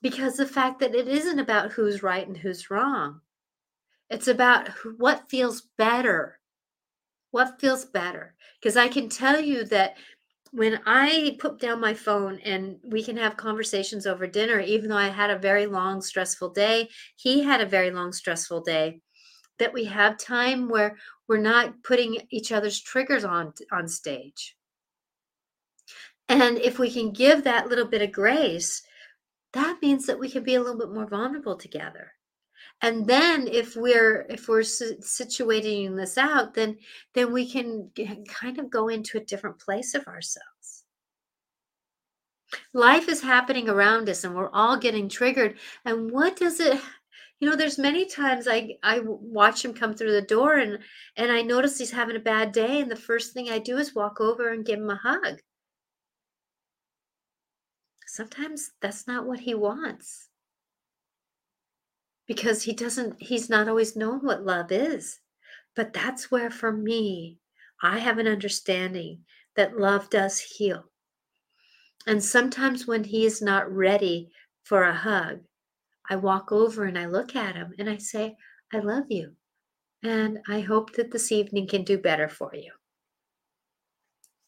[0.04, 3.22] because the fact that it isn't about who's right and who's wrong.
[4.10, 6.40] It's about what feels better.
[7.32, 8.36] What feels better?
[8.62, 9.96] Because I can tell you that
[10.54, 14.98] when I put down my phone and we can have conversations over dinner, even though
[14.98, 19.02] I had a very long, stressful day, he had a very long, stressful day,
[19.58, 20.96] that we have time where
[21.28, 24.56] we're not putting each other's triggers on on stage.
[26.30, 28.84] And if we can give that little bit of grace,
[29.54, 32.12] that means that we can be a little bit more vulnerable together
[32.84, 36.78] and then if we're if we're situating this out then
[37.16, 37.90] then we can
[38.28, 40.84] kind of go into a different place of ourselves.
[42.74, 45.58] Life is happening around us and we're all getting triggered.
[45.86, 46.80] And what does it
[47.40, 50.80] you know there's many times i i watch him come through the door and
[51.18, 53.96] and i notice he's having a bad day and the first thing i do is
[53.96, 55.40] walk over and give him a hug.
[58.08, 60.30] Sometimes that's not what he wants
[62.28, 65.20] because he doesn't he's not always known what love is
[65.76, 67.38] but that's where for me
[67.82, 69.20] i have an understanding
[69.56, 70.86] that love does heal
[72.08, 74.30] and sometimes when he is not ready
[74.64, 75.40] for a hug
[76.10, 78.36] I walk over and I look at him and I say,
[78.74, 79.34] I love you.
[80.04, 82.72] And I hope that this evening can do better for you.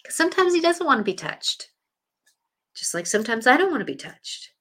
[0.02, 1.70] Because sometimes he doesn't want to be touched,
[2.76, 4.52] just like sometimes I don't want to be touched.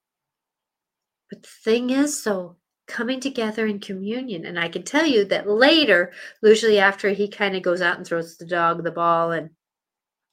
[1.29, 4.44] But the thing is, though, coming together in communion.
[4.44, 8.07] And I can tell you that later, usually after he kind of goes out and
[8.07, 9.51] throws the dog the ball and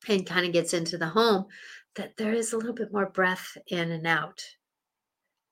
[0.08, 1.46] and kind of gets into the home,
[1.96, 4.42] that there is a little bit more breath in and out.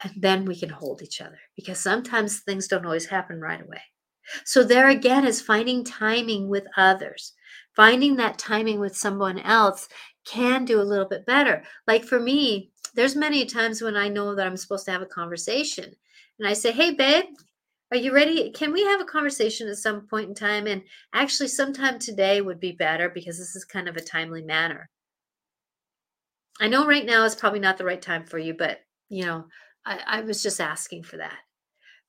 [0.03, 3.81] And then we can hold each other because sometimes things don't always happen right away.
[4.45, 7.33] So, there again is finding timing with others.
[7.75, 9.87] Finding that timing with someone else
[10.25, 11.63] can do a little bit better.
[11.87, 15.07] Like for me, there's many times when I know that I'm supposed to have a
[15.07, 15.95] conversation
[16.39, 17.25] and I say, Hey, babe,
[17.91, 18.51] are you ready?
[18.51, 20.67] Can we have a conversation at some point in time?
[20.67, 24.89] And actually, sometime today would be better because this is kind of a timely manner.
[26.61, 29.45] I know right now is probably not the right time for you, but you know,
[29.85, 31.37] I, I was just asking for that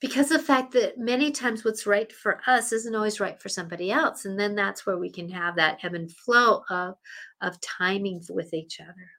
[0.00, 3.92] because the fact that many times what's right for us isn't always right for somebody
[3.92, 6.94] else and then that's where we can have that ebb and flow of
[7.42, 9.10] of timing with each other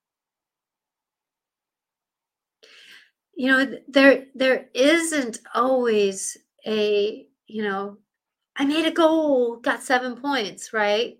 [3.41, 7.97] you know there there isn't always a you know
[8.55, 11.15] i made a goal got seven points right?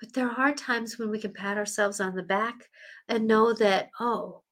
[0.00, 2.68] But there are times when we can pat ourselves on the back
[3.08, 4.42] and know that oh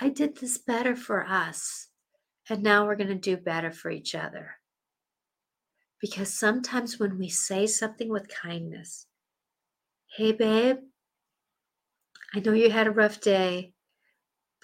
[0.00, 1.88] i did this better for us
[2.48, 4.56] and now we're going to do better for each other.
[6.00, 9.06] Because sometimes when we say something with kindness
[10.16, 10.78] hey babe
[12.34, 13.74] i know you had a rough day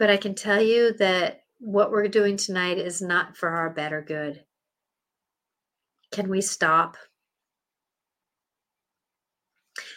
[0.00, 4.02] but I can tell you that what we're doing tonight is not for our better
[4.02, 4.44] good.
[6.12, 6.96] Can we stop?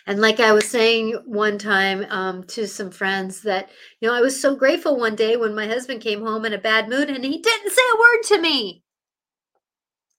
[0.06, 3.70] And like I was saying one time um, to some friends, that,
[4.02, 6.58] you know, I was so grateful one day when my husband came home in a
[6.58, 8.84] bad mood and he didn't say a word to me.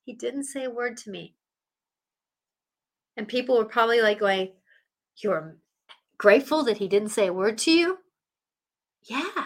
[0.04, 1.34] He didn't say a word to me.
[3.16, 4.52] And people were probably like going,
[5.16, 5.58] You're
[6.18, 7.98] grateful that he didn't say a word to you?
[9.02, 9.44] Yeah.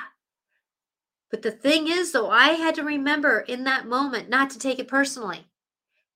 [1.31, 4.79] But the thing is, though, I had to remember in that moment not to take
[4.79, 5.47] it personally.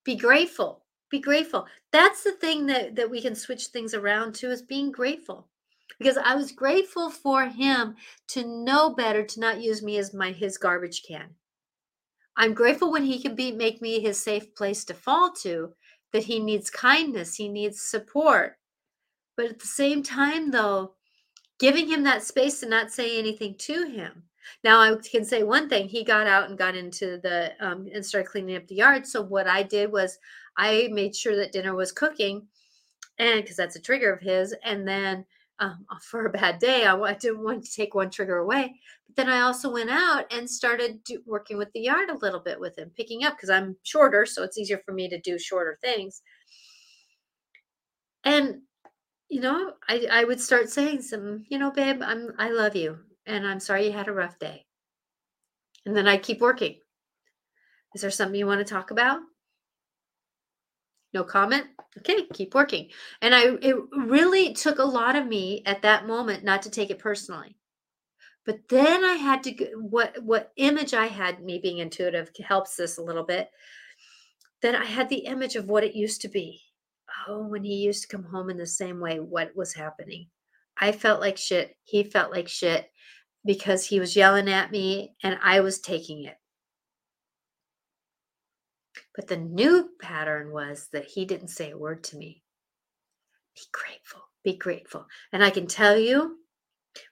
[0.05, 0.85] Be grateful.
[1.11, 1.67] Be grateful.
[1.93, 5.49] That's the thing that, that we can switch things around to is being grateful.
[5.99, 7.97] Because I was grateful for him
[8.29, 11.35] to know better to not use me as my his garbage can.
[12.37, 15.75] I'm grateful when he can be make me his safe place to fall to,
[16.13, 18.57] that he needs kindness, he needs support.
[19.37, 20.95] But at the same time, though,
[21.61, 24.25] giving him that space to not say anything to him
[24.65, 28.05] now I can say one thing: he got out and got into the um, and
[28.05, 29.07] started cleaning up the yard.
[29.07, 30.19] So what I did was
[30.57, 32.47] I made sure that dinner was cooking,
[33.19, 34.55] and because that's a trigger of his.
[34.65, 35.25] And then
[35.59, 38.75] um, for a bad day, I, I didn't want to take one trigger away.
[39.07, 42.41] But then I also went out and started do, working with the yard a little
[42.41, 45.39] bit with him, picking up because I'm shorter, so it's easier for me to do
[45.39, 46.23] shorter things.
[48.25, 48.63] And
[49.29, 52.99] you know, I, I would start saying some, you know, babe, I'm I love you
[53.27, 54.67] and I'm sorry you had a rough day.
[55.87, 56.77] And then I keep working.
[57.95, 59.21] Is there something you want to talk about?
[61.13, 61.67] No comment?
[61.99, 62.89] Okay, keep working.
[63.21, 66.91] And I it really took a lot of me at that moment not to take
[66.91, 67.57] it personally.
[68.47, 72.97] But then I had to what what image I had me being intuitive helps this
[72.97, 73.51] a little bit.
[74.63, 76.63] That I had the image of what it used to be.
[77.29, 80.29] Oh, when he used to come home in the same way, what was happening?
[80.79, 81.77] I felt like shit.
[81.85, 82.91] He felt like shit
[83.45, 86.37] because he was yelling at me and I was taking it.
[89.15, 92.43] But the new pattern was that he didn't say a word to me.
[93.55, 95.07] Be grateful, be grateful.
[95.33, 96.39] And I can tell you,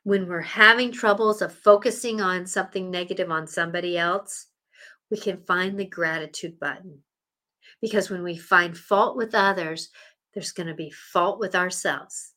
[0.03, 4.47] when we're having troubles of focusing on something negative on somebody else,
[5.11, 7.01] we can find the gratitude button.
[7.81, 9.91] Because when we find fault with others,
[10.35, 12.30] there's going to be fault with ourselves.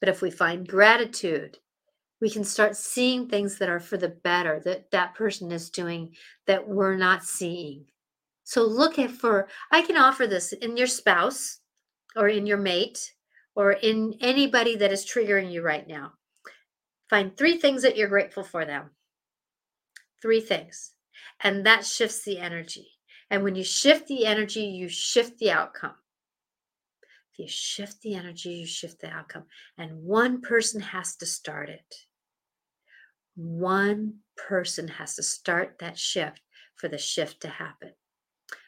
[0.00, 1.58] But if we find gratitude,
[2.20, 6.14] we can start seeing things that are for the better that that person is doing
[6.46, 7.86] that we're not seeing.
[8.44, 11.58] So look at for I can offer this in your spouse
[12.14, 13.12] or in your mate
[13.54, 16.12] or in anybody that is triggering you right now.
[17.10, 18.90] Find three things that you're grateful for them.
[20.22, 20.92] Three things.
[21.40, 22.88] And that shifts the energy.
[23.30, 25.94] And when you shift the energy, you shift the outcome.
[27.36, 29.44] You shift the energy, you shift the outcome.
[29.76, 31.94] And one person has to start it.
[33.34, 36.40] One person has to start that shift
[36.76, 37.92] for the shift to happen.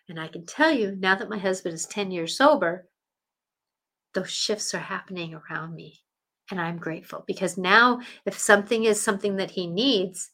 [0.09, 2.87] And I can tell you now that my husband is 10 years sober,
[4.15, 6.01] those shifts are happening around me.
[6.51, 10.31] And I'm grateful because now, if something is something that he needs,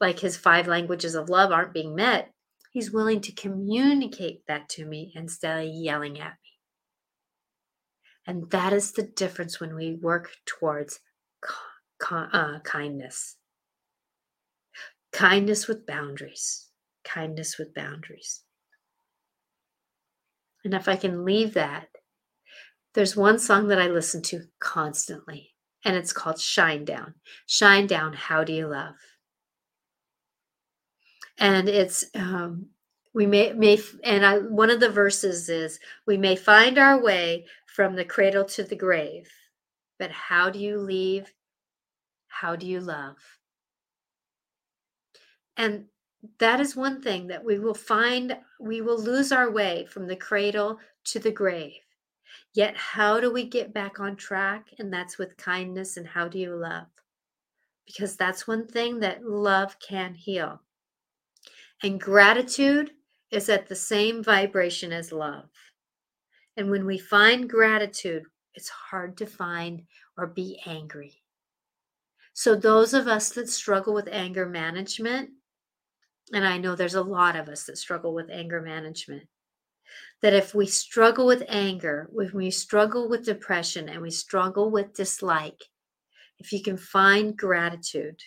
[0.00, 2.32] like his five languages of love aren't being met,
[2.70, 6.47] He's willing to communicate that to me instead of yelling at me.
[8.28, 11.00] And that is the difference when we work towards
[12.10, 13.36] uh, kindness.
[15.12, 16.66] Kindness with boundaries.
[17.04, 18.42] Kindness with boundaries.
[20.62, 21.88] And if I can leave that,
[22.92, 25.54] there's one song that I listen to constantly,
[25.84, 27.14] and it's called Shinedown.
[27.46, 28.96] Shine Down, How Do You Love?
[31.38, 32.66] And it's, um,
[33.14, 37.46] we may, may and I, one of the verses is, we may find our way
[37.78, 39.30] from the cradle to the grave,
[40.00, 41.32] but how do you leave?
[42.26, 43.14] How do you love?
[45.56, 45.84] And
[46.40, 50.16] that is one thing that we will find, we will lose our way from the
[50.16, 51.78] cradle to the grave.
[52.52, 54.66] Yet, how do we get back on track?
[54.80, 56.88] And that's with kindness and how do you love?
[57.86, 60.60] Because that's one thing that love can heal.
[61.84, 62.90] And gratitude
[63.30, 65.48] is at the same vibration as love.
[66.58, 69.84] And when we find gratitude, it's hard to find
[70.16, 71.22] or be angry.
[72.32, 75.30] So, those of us that struggle with anger management,
[76.32, 79.22] and I know there's a lot of us that struggle with anger management,
[80.20, 84.94] that if we struggle with anger, when we struggle with depression and we struggle with
[84.94, 85.62] dislike,
[86.40, 88.20] if you can find gratitude,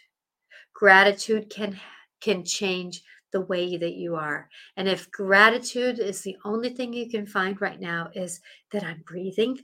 [0.73, 1.77] gratitude can
[2.21, 4.49] can change the way that you are.
[4.77, 8.39] And if gratitude is the only thing you can find right now is
[8.71, 9.57] that I'm breathing,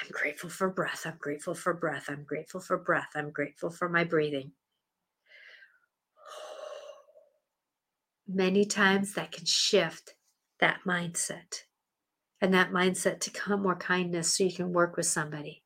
[0.00, 3.88] I'm grateful for breath, I'm grateful for breath, I'm grateful for breath, I'm grateful for
[3.88, 4.52] my breathing.
[8.28, 10.14] Many times that can shift
[10.60, 11.62] that mindset
[12.40, 15.62] and that mindset to come more kindness so you can work with somebody.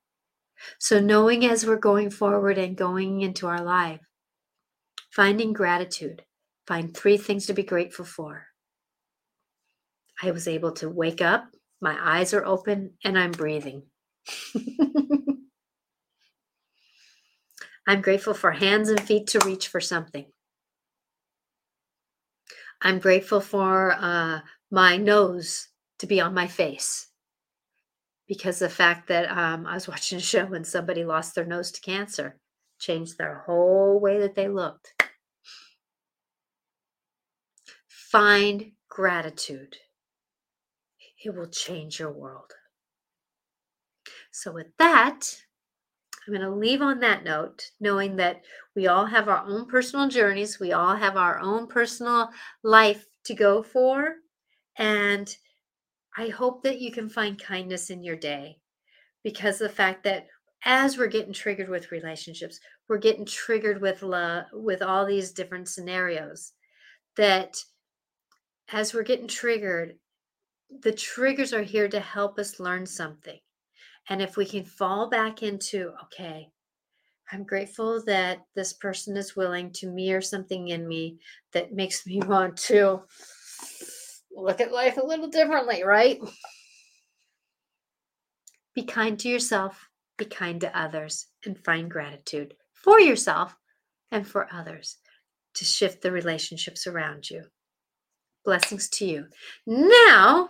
[0.79, 3.99] So, knowing as we're going forward and going into our life,
[5.11, 6.23] finding gratitude,
[6.67, 8.47] find three things to be grateful for.
[10.21, 11.47] I was able to wake up,
[11.81, 13.83] my eyes are open, and I'm breathing.
[17.87, 20.25] I'm grateful for hands and feet to reach for something.
[22.81, 24.39] I'm grateful for uh,
[24.71, 25.67] my nose
[25.99, 27.07] to be on my face
[28.27, 31.71] because the fact that um, I was watching a show and somebody lost their nose
[31.71, 32.37] to cancer
[32.79, 34.93] changed their whole way that they looked.
[38.13, 39.75] Find gratitude,
[41.25, 42.51] it will change your world.
[44.31, 45.35] So, with that,
[46.27, 48.43] I'm going to leave on that note, knowing that
[48.75, 52.29] we all have our own personal journeys, we all have our own personal
[52.63, 54.17] life to go for.
[54.77, 55.35] And
[56.15, 58.59] I hope that you can find kindness in your day
[59.23, 60.27] because the fact that
[60.65, 65.67] as we're getting triggered with relationships, we're getting triggered with love, with all these different
[65.67, 66.51] scenarios
[67.17, 67.57] that
[68.71, 69.95] as we're getting triggered,
[70.81, 73.39] the triggers are here to help us learn something.
[74.09, 76.49] And if we can fall back into, okay,
[77.31, 81.19] I'm grateful that this person is willing to mirror something in me
[81.53, 83.01] that makes me want to
[84.31, 86.19] look at life a little differently, right?
[88.75, 93.55] Be kind to yourself, be kind to others, and find gratitude for yourself
[94.11, 94.97] and for others
[95.55, 97.43] to shift the relationships around you.
[98.45, 99.27] Blessings to you.
[99.65, 100.49] Now,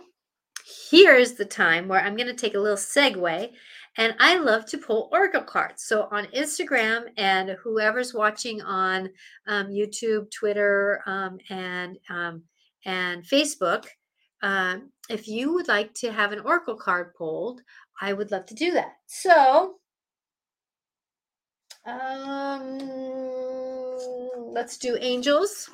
[0.90, 3.50] here's the time where I'm going to take a little segue
[3.96, 5.84] and I love to pull oracle cards.
[5.84, 9.10] So on Instagram and whoever's watching on
[9.46, 12.42] um, YouTube, Twitter, um, and um,
[12.84, 13.86] and Facebook,
[14.42, 17.62] um, if you would like to have an oracle card pulled,
[18.00, 18.94] I would love to do that.
[19.06, 19.76] So
[21.86, 22.78] um,
[24.52, 25.70] let's do angels.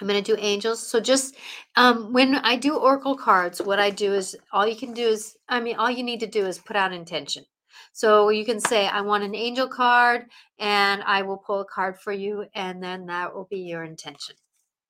[0.00, 0.86] I'm going to do angels.
[0.86, 1.36] So just
[1.76, 5.36] um, when I do oracle cards, what I do is all you can do is,
[5.48, 7.44] I mean, all you need to do is put out intention.
[7.92, 10.26] So you can say, I want an angel card,
[10.58, 14.36] and I will pull a card for you, and then that will be your intention.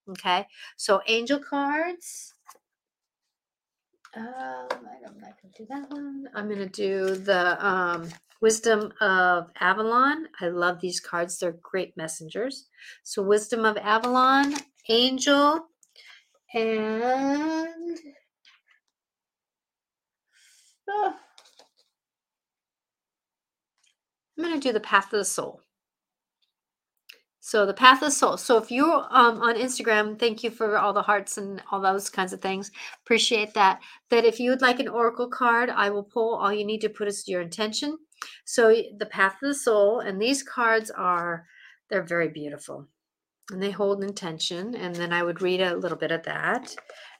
[0.09, 0.47] Okay.
[0.77, 2.35] So angel cards.
[4.17, 4.25] Um,
[4.71, 6.29] I'm not going to do that one.
[6.35, 8.09] I'm going to do the um,
[8.41, 10.27] Wisdom of Avalon.
[10.41, 11.39] I love these cards.
[11.39, 12.69] They're great messengers.
[13.03, 14.55] So Wisdom of Avalon,
[14.89, 15.67] Angel,
[16.55, 17.99] and
[20.89, 21.15] oh,
[24.39, 25.61] I'm going to do the Path of the Soul.
[27.43, 28.37] So the path of the soul.
[28.37, 32.11] So if you're um, on Instagram, thank you for all the hearts and all those
[32.11, 32.71] kinds of things.
[33.03, 33.81] Appreciate that.
[34.11, 36.37] That if you would like an oracle card, I will pull.
[36.37, 37.99] All you need to put is your intention.
[38.45, 41.47] So the path of the soul, and these cards are
[41.91, 42.87] they're very beautiful.
[43.53, 44.75] and they hold intention.
[44.75, 46.75] And then I would read a little bit of that.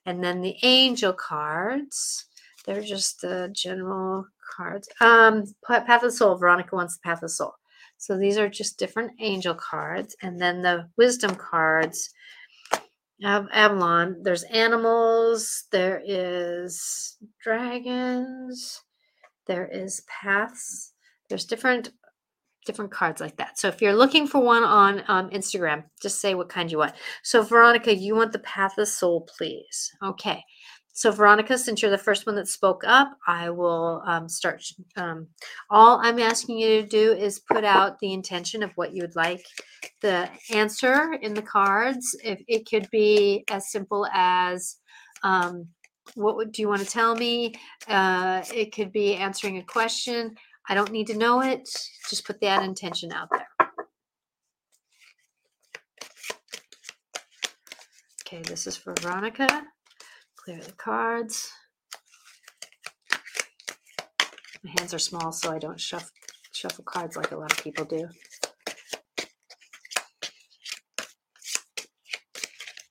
[0.07, 2.27] And then the angel cards,
[2.67, 4.27] they're just the general
[4.57, 4.89] cards.
[5.01, 7.55] Um, Path of the Soul, Veronica wants the Path of the Soul.
[7.99, 10.17] So these are just different angel cards.
[10.23, 12.11] And then the wisdom cards
[13.25, 18.81] of Avalon, there's animals, there is dragons,
[19.51, 20.93] there is paths,
[21.29, 21.91] there's different
[22.67, 23.59] different cards like that.
[23.59, 26.93] So if you're looking for one on um, Instagram, just say what kind you want.
[27.25, 29.91] So Veronica, you want the Path of Soul, please.
[30.05, 30.41] Okay.
[30.93, 34.63] So Veronica, since you're the first one that spoke up, I will um, start.
[34.97, 35.27] Um,
[35.71, 39.17] all I'm asking you to do is put out the intention of what you would
[39.17, 39.45] like
[40.01, 42.15] the answer in the cards.
[42.23, 44.77] If it could be as simple as,
[45.23, 45.67] um,
[46.15, 47.55] what would, do you want to tell me?
[47.89, 50.35] Uh, it could be answering a question.
[50.69, 51.69] I don't need to know it.
[52.09, 53.47] Just put that intention out there.
[58.27, 59.67] Okay, this is for Veronica.
[60.37, 61.51] Clear the cards.
[64.63, 66.11] My hands are small, so I don't shuffle,
[66.53, 68.09] shuffle cards like a lot of people do.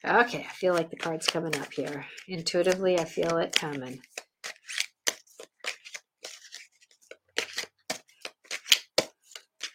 [0.10, 2.04] Okay, I feel like the card's coming up here.
[2.28, 4.02] Intuitively, I feel it coming.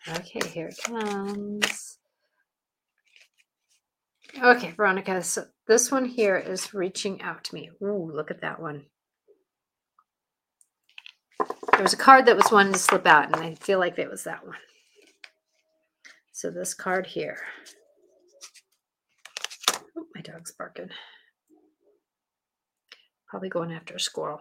[0.08, 1.98] Okay, here it comes.
[4.42, 7.70] Okay, Veronica, so this one here is reaching out to me.
[7.80, 8.86] Ooh, look at that one.
[11.70, 14.10] There was a card that was wanting to slip out, and I feel like it
[14.10, 14.58] was that one.
[16.32, 17.38] So this card here.
[20.24, 20.90] Dog's barking.
[23.28, 24.40] Probably going after a squirrel.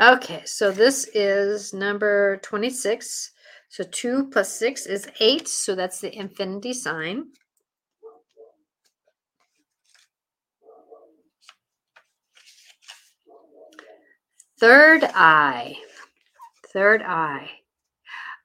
[0.00, 3.30] Okay, so this is number 26.
[3.68, 5.46] So 2 plus 6 is 8.
[5.48, 7.26] So that's the infinity sign.
[14.58, 15.76] Third eye.
[16.72, 17.50] Third eye.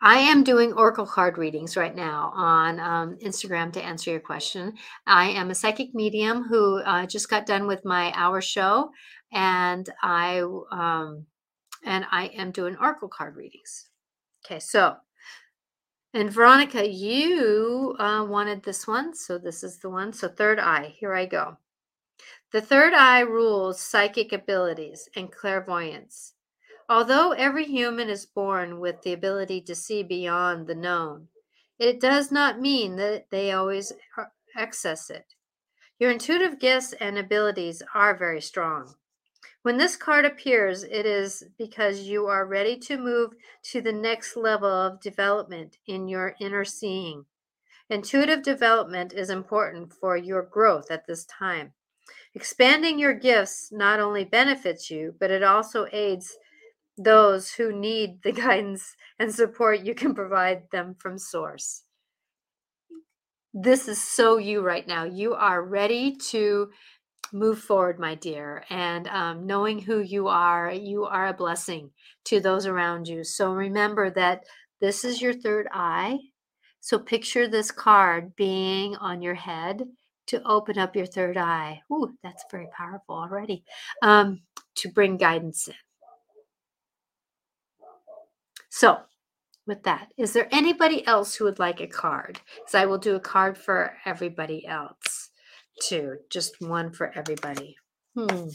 [0.01, 4.75] I am doing oracle card readings right now on um, Instagram to answer your question.
[5.05, 8.91] I am a psychic medium who uh, just got done with my hour show,
[9.33, 10.39] and I
[10.71, 11.25] um,
[11.85, 13.89] and I am doing oracle card readings.
[14.45, 14.95] Okay, so
[16.13, 20.13] and Veronica, you uh, wanted this one, so this is the one.
[20.13, 21.57] So third eye, here I go.
[22.51, 26.33] The third eye rules psychic abilities and clairvoyance.
[26.89, 31.27] Although every human is born with the ability to see beyond the known,
[31.77, 33.93] it does not mean that they always
[34.55, 35.35] access it.
[35.99, 38.95] Your intuitive gifts and abilities are very strong.
[39.61, 43.33] When this card appears, it is because you are ready to move
[43.65, 47.25] to the next level of development in your inner seeing.
[47.89, 51.73] Intuitive development is important for your growth at this time.
[52.33, 56.35] Expanding your gifts not only benefits you, but it also aids
[56.99, 61.83] those who need the guidance and support you can provide them from source.
[63.53, 65.05] This is so you right now.
[65.05, 66.69] You are ready to
[67.33, 68.63] move forward, my dear.
[68.69, 71.89] And um, knowing who you are, you are a blessing
[72.25, 73.23] to those around you.
[73.23, 74.43] So remember that
[74.81, 76.19] this is your third eye.
[76.81, 79.83] So picture this card being on your head
[80.27, 81.81] to open up your third eye.
[81.91, 83.63] Ooh, that's very powerful already.
[84.01, 84.41] Um,
[84.75, 85.73] to bring guidance in.
[88.69, 88.99] So,
[89.67, 92.39] with that, is there anybody else who would like a card?
[92.55, 95.29] Because I will do a card for everybody else
[95.81, 97.75] too, just one for everybody.
[98.15, 98.49] Hmm.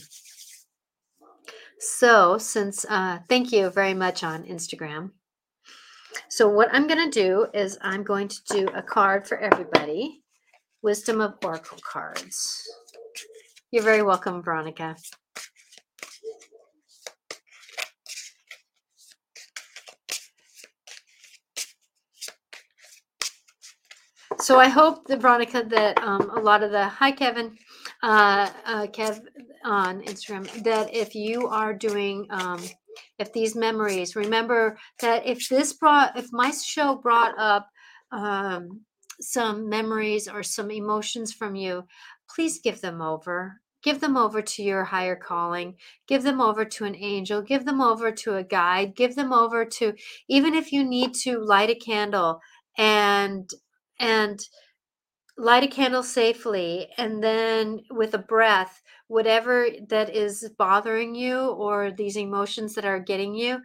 [1.79, 5.11] So, since uh, thank you very much on Instagram.
[6.29, 10.21] So, what I'm going to do is I'm going to do a card for everybody
[10.85, 12.61] Wisdom of Oracle cards.
[13.71, 14.95] You're very welcome, Veronica.
[24.45, 27.57] So I hope, that, Veronica, that um, a lot of the hi Kevin,
[28.03, 29.19] uh, uh, Kev
[29.63, 32.61] on Instagram, that if you are doing, um,
[33.17, 37.67] if these memories, remember that if this brought, if my show brought up
[38.11, 38.81] um,
[39.19, 41.83] some memories or some emotions from you,
[42.29, 43.59] please give them over.
[43.81, 45.73] Give them over to your higher calling.
[46.07, 47.41] Give them over to an angel.
[47.41, 48.95] Give them over to a guide.
[48.95, 49.95] Give them over to,
[50.29, 52.41] even if you need to light a candle
[52.77, 53.49] and
[53.99, 54.47] and
[55.37, 61.91] light a candle safely and then with a breath whatever that is bothering you or
[61.91, 63.59] these emotions that are getting you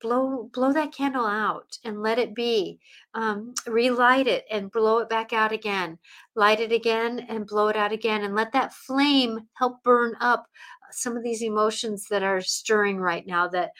[0.00, 2.80] blow blow that candle out and let it be.
[3.14, 5.98] Um, relight it and blow it back out again.
[6.34, 10.46] Light it again and blow it out again and let that flame help burn up
[10.90, 13.70] some of these emotions that are stirring right now that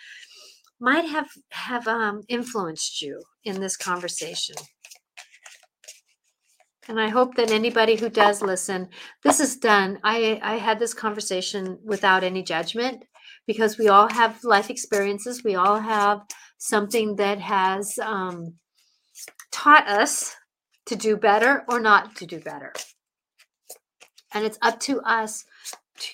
[0.79, 4.55] might have have um, influenced you in this conversation
[6.91, 8.89] and i hope that anybody who does listen
[9.25, 13.05] this is done i i had this conversation without any judgment
[13.47, 15.43] because we all have life experiences.
[15.43, 16.21] We all have
[16.59, 18.55] something that has um,
[19.51, 20.37] taught us
[20.87, 22.73] to do better or not to do better.
[24.33, 25.45] And it's up to us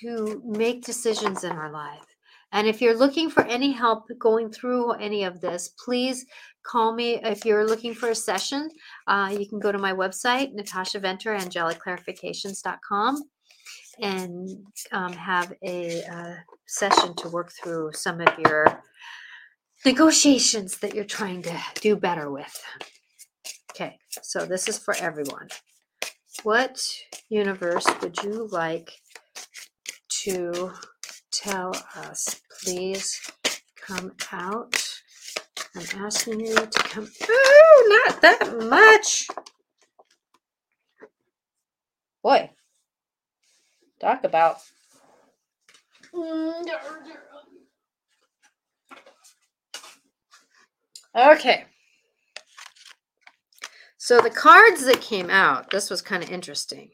[0.01, 2.16] to make decisions in our life.
[2.57, 6.24] And if you're looking for any help going through any of this, please
[6.62, 7.20] call me.
[7.22, 8.70] If you're looking for a session,
[9.07, 13.22] uh, you can go to my website, Natasha Venter, angelicclarifications.com
[14.00, 14.48] and
[14.92, 16.34] um, have a uh,
[16.66, 18.82] session to work through some of your
[19.84, 22.62] negotiations that you're trying to do better with.
[23.72, 25.48] Okay, so this is for everyone.
[26.42, 26.82] What
[27.28, 28.90] universe would you like
[30.22, 30.72] to
[31.37, 32.41] tell us?
[32.62, 33.20] Please
[33.76, 34.82] come out.
[35.74, 37.09] I'm asking you to come.
[37.28, 39.28] Oh, not that much.
[42.22, 42.51] Boy,
[44.01, 44.59] Talk about.
[51.16, 51.64] Okay.
[53.97, 56.91] So the cards that came out, this was kind of interesting.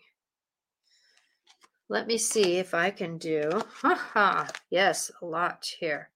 [1.89, 3.63] Let me see if I can do.
[3.81, 4.47] Haha.
[4.71, 6.11] Yes, a lot here.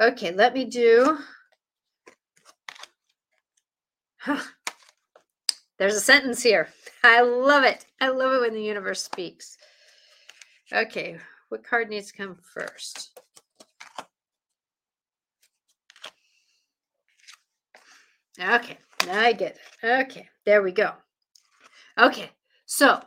[0.00, 1.18] Okay, let me do.
[4.18, 4.42] Huh.
[5.78, 6.68] There's a sentence here.
[7.02, 7.86] I love it.
[8.00, 9.56] I love it when the universe speaks.
[10.72, 11.18] Okay,
[11.48, 13.18] what card needs to come first?
[18.40, 18.78] Okay,
[19.10, 19.58] I get it.
[19.84, 20.92] Okay, there we go.
[21.98, 22.30] Okay,
[22.64, 23.02] so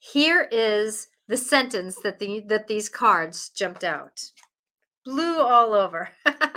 [0.00, 4.20] here is the sentence that the that these cards jumped out.
[5.04, 6.10] Blue all over.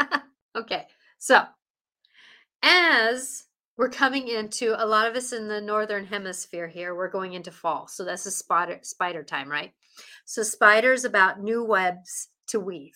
[0.55, 0.87] okay,
[1.19, 1.43] so
[2.63, 3.43] as
[3.77, 7.51] we're coming into a lot of us in the northern hemisphere here we're going into
[7.51, 9.73] fall so that's a spider spider time right
[10.25, 12.95] so spiders about new webs to weave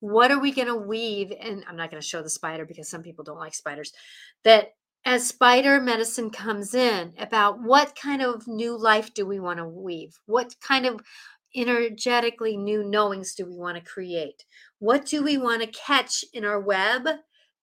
[0.00, 2.88] what are we going to weave and i'm not going to show the spider because
[2.88, 3.92] some people don't like spiders
[4.44, 4.74] that
[5.06, 9.66] as spider medicine comes in about what kind of new life do we want to
[9.66, 11.00] weave what kind of
[11.54, 14.44] energetically new knowings do we want to create
[14.78, 17.08] what do we want to catch in our web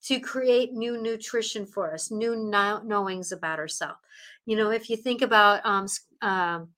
[0.04, 4.00] to create new nutrition for us, new knowings about ourselves.
[4.46, 5.88] You know, if you think about um,
[6.22, 6.70] um,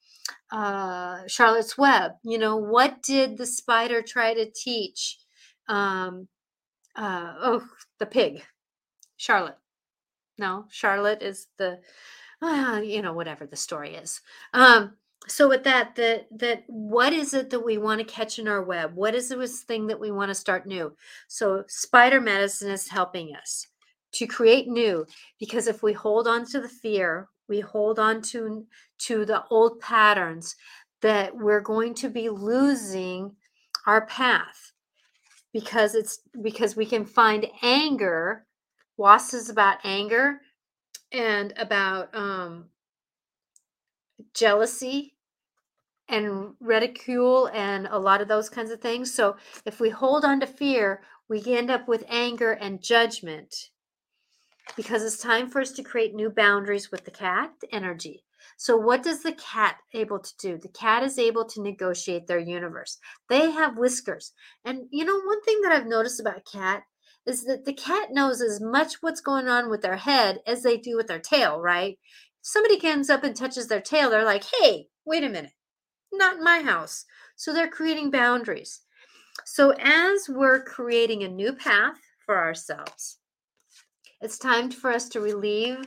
[0.52, 5.18] uh, Charlotte's Web, you know, what did the spider try to teach?
[5.68, 6.28] Um,
[6.96, 7.68] uh, oh,
[8.00, 8.44] the pig,
[9.18, 9.58] Charlotte.
[10.38, 11.80] No, Charlotte is the,
[12.42, 14.22] uh, you know, whatever the story is.
[14.54, 14.96] Um,
[15.28, 18.62] so with that that that what is it that we want to catch in our
[18.62, 20.96] web what is this thing that we want to start new
[21.28, 23.68] so spider medicine is helping us
[24.12, 25.06] to create new
[25.40, 28.66] because if we hold on to the fear we hold on to
[28.98, 30.56] to the old patterns
[31.02, 33.36] that we're going to be losing
[33.88, 34.72] our path
[35.54, 38.46] because it's because we can find anger
[38.98, 40.42] was is about anger
[41.12, 42.66] and about um
[44.34, 45.16] jealousy
[46.08, 49.14] and ridicule and a lot of those kinds of things.
[49.14, 53.70] So if we hold on to fear, we end up with anger and judgment
[54.76, 58.24] because it's time for us to create new boundaries with the cat energy.
[58.58, 60.58] So what does the cat able to do?
[60.58, 62.98] The cat is able to negotiate their universe.
[63.28, 64.34] They have whiskers.
[64.64, 66.84] And you know one thing that I've noticed about cat
[67.26, 70.78] is that the cat knows as much what's going on with their head as they
[70.78, 71.98] do with their tail, right?
[72.48, 75.54] somebody comes up and touches their tail, they're like, "Hey, wait a minute
[76.18, 77.06] not in my house.
[77.36, 78.82] So they're creating boundaries.
[79.46, 83.20] So as we're creating a new path for ourselves,
[84.22, 85.84] it's time for us to relieve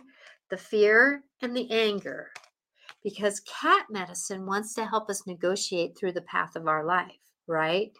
[0.51, 2.30] the fear and the anger
[3.03, 7.16] because cat medicine wants to help us negotiate through the path of our life,
[7.47, 7.91] right?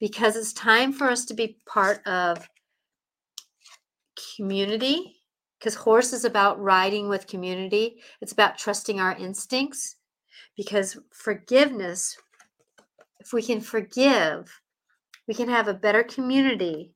[0.00, 2.48] Because it's time for us to be part of
[4.36, 5.20] community
[5.58, 8.00] because horse is about riding with community.
[8.20, 9.96] It's about trusting our instincts
[10.56, 12.16] because forgiveness,
[13.20, 14.60] if we can forgive,
[15.28, 16.94] we can have a better community.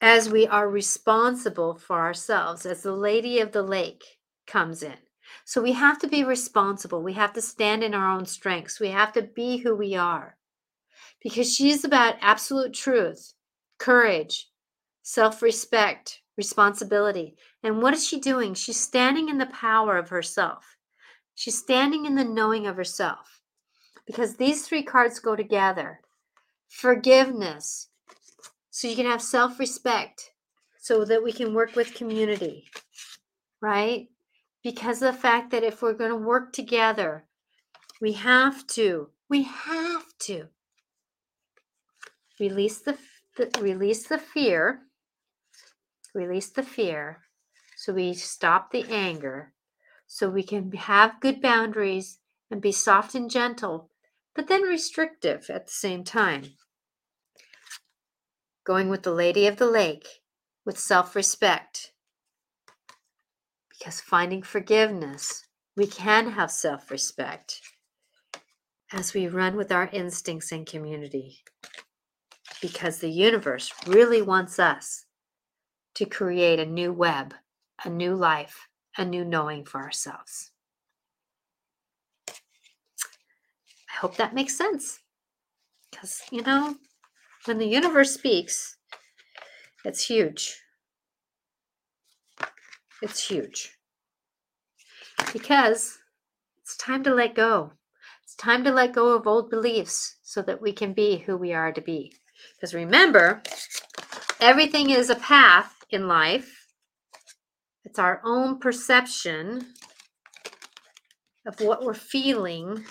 [0.00, 4.04] As we are responsible for ourselves, as the lady of the lake
[4.46, 4.96] comes in.
[5.44, 7.02] So we have to be responsible.
[7.02, 8.78] We have to stand in our own strengths.
[8.78, 10.37] We have to be who we are.
[11.22, 13.34] Because she's about absolute truth,
[13.78, 14.48] courage,
[15.02, 17.34] self respect, responsibility.
[17.62, 18.54] And what is she doing?
[18.54, 20.76] She's standing in the power of herself.
[21.34, 23.40] She's standing in the knowing of herself
[24.06, 26.00] because these three cards go together
[26.68, 27.88] forgiveness,
[28.70, 30.32] so you can have self respect,
[30.80, 32.64] so that we can work with community,
[33.60, 34.08] right?
[34.62, 37.24] Because of the fact that if we're going to work together,
[38.00, 40.48] we have to, we have to
[42.40, 42.96] release the,
[43.36, 44.80] the release the fear,
[46.14, 47.20] release the fear,
[47.76, 49.52] so we stop the anger,
[50.06, 52.18] so we can have good boundaries
[52.50, 53.90] and be soft and gentle,
[54.34, 56.54] but then restrictive at the same time.
[58.64, 60.06] Going with the Lady of the Lake
[60.64, 61.92] with self respect.
[63.70, 67.60] Because finding forgiveness, we can have self respect
[68.92, 71.38] as we run with our instincts and community.
[72.60, 75.04] Because the universe really wants us
[75.94, 77.34] to create a new web,
[77.84, 80.50] a new life, a new knowing for ourselves.
[82.28, 85.00] I hope that makes sense.
[85.90, 86.76] Because, you know,
[87.44, 88.76] when the universe speaks,
[89.84, 90.60] it's huge.
[93.02, 93.76] It's huge.
[95.32, 95.98] Because
[96.60, 97.72] it's time to let go.
[98.24, 101.52] It's time to let go of old beliefs so that we can be who we
[101.52, 102.12] are to be.
[102.58, 103.40] Because remember,
[104.40, 106.66] everything is a path in life,
[107.84, 109.74] it's our own perception
[111.46, 112.84] of what we're feeling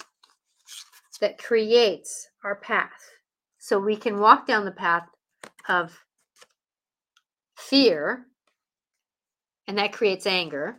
[1.21, 3.11] that creates our path.
[3.59, 5.07] So we can walk down the path
[5.67, 5.99] of
[7.57, 8.25] fear,
[9.67, 10.77] and that creates anger.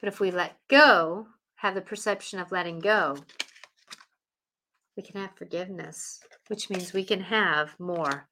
[0.00, 3.18] But if we let go, have the perception of letting go,
[4.98, 6.18] we can have forgiveness,
[6.48, 8.28] which means we can have more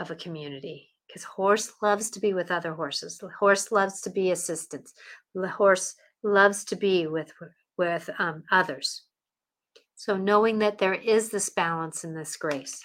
[0.00, 0.88] of a community.
[1.06, 3.18] Because horse loves to be with other horses.
[3.18, 4.94] The horse loves to be assistants.
[5.34, 7.30] The horse loves to be with
[7.76, 9.02] with um, others.
[9.94, 12.80] So, knowing that there is this balance and this grace.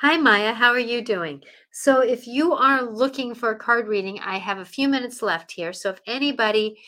[0.00, 0.52] Hi, Maya.
[0.52, 1.42] How are you doing?
[1.72, 5.50] So, if you are looking for a card reading, I have a few minutes left
[5.50, 5.72] here.
[5.72, 6.78] So, if anybody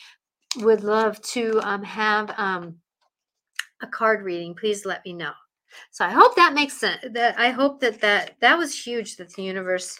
[0.57, 2.75] would love to um, have um,
[3.81, 5.33] a card reading, please let me know.
[5.91, 7.03] So, I hope that makes sense.
[7.13, 9.99] That I hope that that that was huge that the universe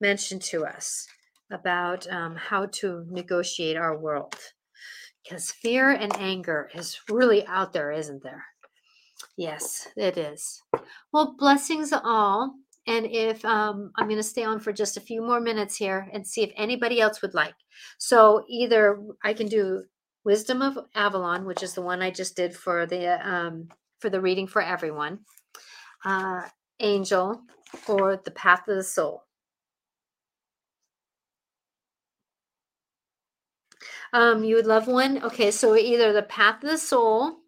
[0.00, 1.06] mentioned to us
[1.52, 4.34] about um, how to negotiate our world
[5.22, 8.44] because fear and anger is really out there, isn't there?
[9.36, 10.62] Yes, it is.
[11.12, 12.54] Well, blessings all.
[12.88, 16.08] And if um, I'm going to stay on for just a few more minutes here
[16.12, 17.54] and see if anybody else would like.
[17.98, 19.84] So either I can do
[20.24, 23.68] Wisdom of Avalon, which is the one I just did for the um,
[23.98, 25.20] for the reading for everyone,
[26.04, 26.42] uh,
[26.80, 27.42] Angel,
[27.88, 29.24] or the Path of the Soul.
[34.12, 35.22] Um, you would love one.
[35.22, 37.38] Okay, so either the Path of the Soul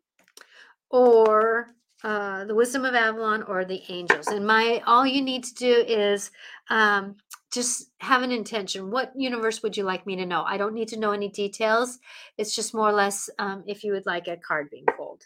[0.90, 1.68] or
[2.02, 4.28] uh, the wisdom of Avalon or the angels.
[4.28, 6.30] And my all you need to do is
[6.70, 7.16] um,
[7.54, 8.90] just have an intention.
[8.90, 10.42] What universe would you like me to know?
[10.42, 11.98] I don't need to know any details.
[12.36, 15.22] It's just more or less um, if you would like a card being pulled.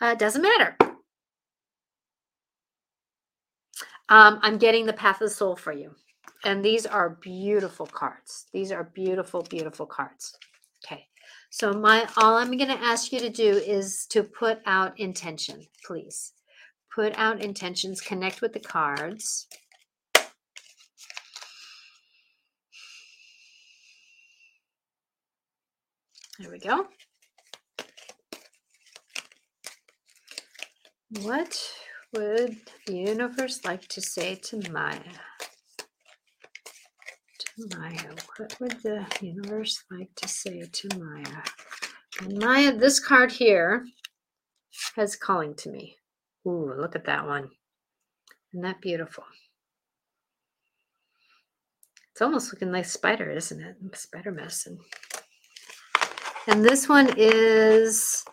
[0.00, 0.76] Uh, doesn't matter.
[4.08, 5.94] Um, I'm getting the Path of the Soul for you.
[6.44, 8.46] And these are beautiful cards.
[8.52, 10.36] These are beautiful, beautiful cards.
[10.84, 11.06] Okay.
[11.50, 15.66] So my all I'm going to ask you to do is to put out intention,
[15.84, 16.32] please.
[16.94, 19.46] Put out intentions, connect with the cards.
[26.40, 26.86] There we go.
[31.20, 31.60] What
[32.14, 35.00] would the universe like to say to Maya?
[37.40, 38.14] To Maya.
[38.38, 41.42] What would the universe like to say to Maya?
[42.22, 43.84] And Maya, this card here
[44.96, 45.96] has calling to me.
[46.46, 47.50] Ooh, look at that one.
[48.54, 49.24] Isn't that beautiful?
[52.12, 53.76] It's almost looking like spider, isn't it?
[53.94, 54.78] Spider medicine.
[56.46, 58.24] And this one is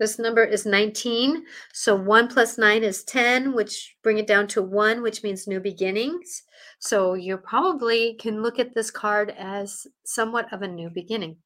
[0.00, 1.44] this number is 19.
[1.72, 5.60] So 1 plus 9 is 10, which bring it down to 1, which means new
[5.60, 6.42] beginnings.
[6.78, 11.36] So you probably can look at this card as somewhat of a new beginning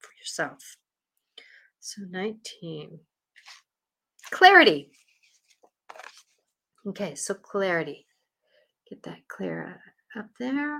[0.00, 0.76] for yourself.
[1.78, 2.98] So 19.
[4.30, 4.90] Clarity.
[6.84, 8.06] Okay, so clarity.
[8.90, 9.80] Get that clear
[10.16, 10.78] up there.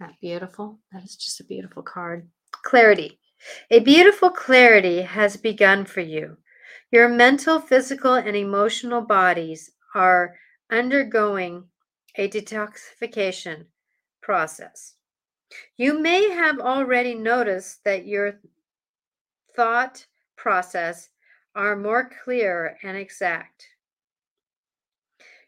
[0.00, 0.80] That beautiful.
[0.90, 2.28] That is just a beautiful card.
[2.62, 3.20] Clarity.
[3.70, 6.38] A beautiful clarity has begun for you.
[6.90, 10.36] Your mental, physical, and emotional bodies are
[10.70, 11.64] undergoing
[12.16, 13.66] a detoxification
[14.20, 14.94] process.
[15.76, 18.40] You may have already noticed that your
[19.54, 20.06] thought
[20.36, 21.10] process
[21.54, 23.66] are more clear and exact.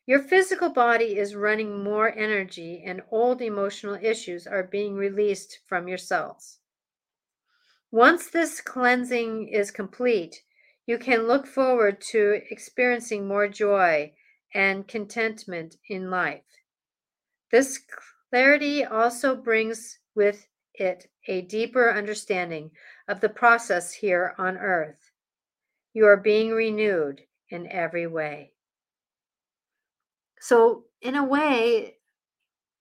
[0.06, 5.88] Your physical body is running more energy, and old emotional issues are being released from
[5.88, 6.58] your cells.
[7.94, 10.42] Once this cleansing is complete,
[10.84, 14.12] you can look forward to experiencing more joy
[14.52, 16.42] and contentment in life.
[17.52, 17.78] This
[18.32, 22.68] clarity also brings with it a deeper understanding
[23.06, 25.12] of the process here on earth.
[25.92, 28.54] You are being renewed in every way.
[30.40, 31.98] So, in a way,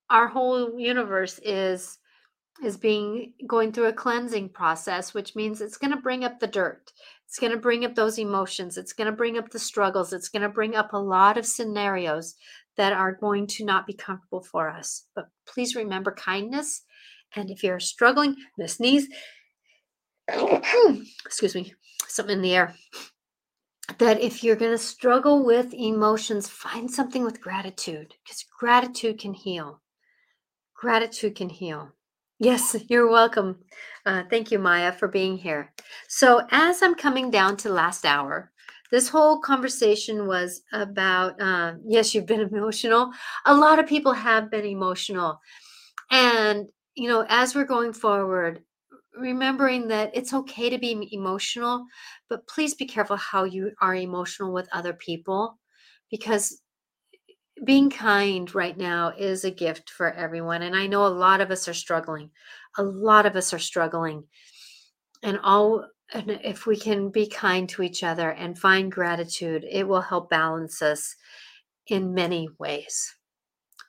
[0.10, 2.00] our whole universe is
[2.62, 6.48] is being going through a cleansing process which means it's going to bring up the
[6.48, 6.92] dirt.
[7.28, 8.78] It's going to bring up those emotions.
[8.78, 10.14] It's going to bring up the struggles.
[10.14, 12.36] It's going to bring up a lot of scenarios
[12.78, 15.06] that are going to not be comfortable for us.
[15.16, 16.84] But please remember kindness.
[17.36, 19.08] And if you're struggling the sneeze.
[21.26, 21.74] Excuse me.
[22.08, 22.76] Something in the air.
[23.98, 29.34] That if you're going to struggle with emotions find something with gratitude because gratitude can
[29.34, 29.82] heal.
[30.76, 31.94] Gratitude can heal
[32.44, 33.58] Yes, you're welcome.
[34.06, 35.72] Uh, thank you, Maya, for being here.
[36.10, 38.52] So, as I'm coming down to last hour,
[38.92, 43.12] this whole conversation was about uh, yes, you've been emotional.
[43.46, 45.40] A lot of people have been emotional.
[46.12, 48.62] And, you know, as we're going forward,
[49.18, 51.86] remembering that it's okay to be emotional,
[52.30, 55.60] but please be careful how you are emotional with other people
[56.12, 56.62] because
[57.64, 60.64] being kind right now is a gift for everyone.
[60.64, 62.30] And I know a lot of us are struggling.
[62.78, 64.24] A lot of us are struggling.
[65.22, 69.88] And all and if we can be kind to each other and find gratitude, it
[69.88, 71.16] will help balance us
[71.88, 73.16] in many ways.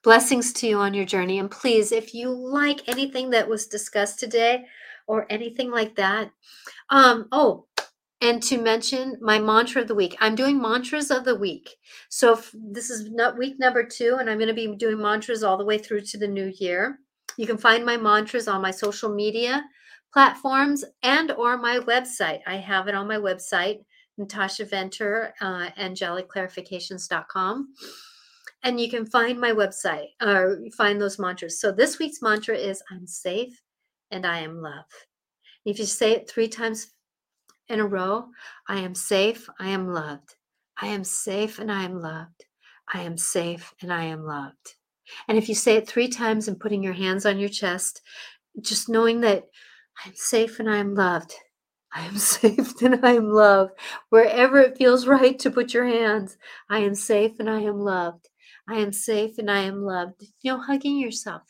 [0.03, 1.39] Blessings to you on your journey.
[1.39, 4.65] And please, if you like anything that was discussed today
[5.07, 6.31] or anything like that,
[6.91, 7.67] um, oh,
[8.21, 10.17] and to mention my mantra of the week.
[10.21, 11.77] I'm doing mantras of the week.
[12.09, 15.59] So this is not week number two, and I'm going to be doing mantras all
[15.59, 17.01] the way through to the new year.
[17.37, 19.65] You can find my mantras on my social media
[20.13, 22.41] platforms and or my website.
[22.47, 23.81] I have it on my website,
[24.17, 27.75] Natasha Venter, uh, angelicclarifications.com.
[28.63, 31.61] And you can find my website or find those mantras.
[31.61, 33.61] So this week's mantra is I'm safe
[34.11, 34.87] and I am love.
[35.67, 36.94] If you say it three times
[37.69, 38.27] in a row.
[38.69, 39.49] I am safe.
[39.59, 40.35] I am loved.
[40.81, 42.45] I am safe and I am loved.
[42.93, 44.75] I am safe and I am loved.
[45.29, 48.03] And if you say it three times and putting your hands on your chest,
[48.61, 49.45] just knowing that
[50.05, 51.35] I'm safe and I am loved.
[51.93, 53.73] I am safe and I am loved.
[54.11, 56.37] Wherever it feels right to put your hands,
[56.69, 58.29] I am safe and I am loved.
[58.69, 60.25] I am safe and I am loved.
[60.43, 61.43] You know, hugging yourself.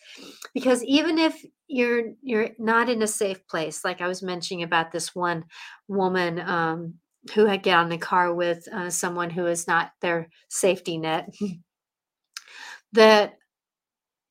[0.53, 4.93] Because even if you're you're not in a safe place, like I was mentioning about
[4.93, 5.45] this one
[5.89, 6.95] woman um,
[7.35, 11.33] who had get on the car with uh, someone who is not their safety net,
[12.93, 13.35] that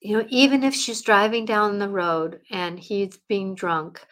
[0.01, 4.05] you know, even if she's driving down the road and he's being drunk,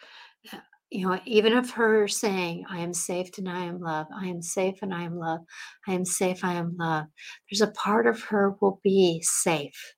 [0.92, 4.42] you know, even of her saying, I am safe and I am love, I am
[4.42, 5.40] safe and I am love,
[5.88, 7.06] I am safe, I am love,
[7.50, 9.94] there's a part of her will be safe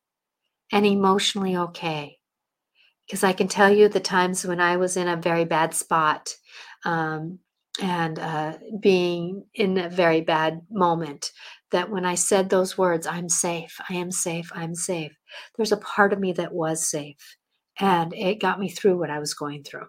[0.72, 2.18] and emotionally okay.
[3.06, 6.34] Because I can tell you the times when I was in a very bad spot
[6.84, 7.40] um,
[7.82, 11.32] and uh, being in a very bad moment,
[11.72, 15.12] that when I said those words, I'm safe, I am safe, I'm safe,
[15.56, 17.36] there's a part of me that was safe.
[17.80, 19.88] And it got me through what I was going through.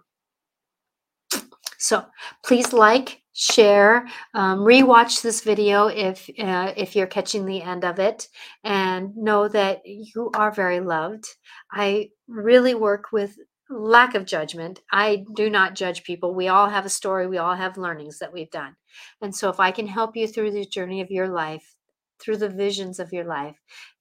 [1.78, 2.04] So
[2.44, 7.98] please like, share, um, rewatch this video if uh, if you're catching the end of
[7.98, 8.28] it,
[8.64, 11.26] and know that you are very loved.
[11.70, 13.36] I really work with
[13.68, 14.80] lack of judgment.
[14.90, 16.34] I do not judge people.
[16.34, 17.26] We all have a story.
[17.26, 18.76] We all have learnings that we've done,
[19.20, 21.74] and so if I can help you through the journey of your life,
[22.18, 23.56] through the visions of your life,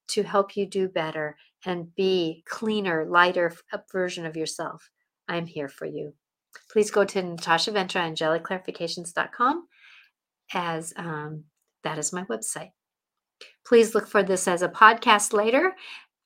[0.09, 3.53] to help you do better and be cleaner, lighter
[3.91, 4.89] version of yourself,
[5.27, 6.13] I'm here for you
[6.71, 9.67] please go to Natasha Venter, angelicclarifications.com
[10.53, 11.45] as um,
[11.83, 12.71] that is my website.
[13.65, 15.75] Please look for this as a podcast later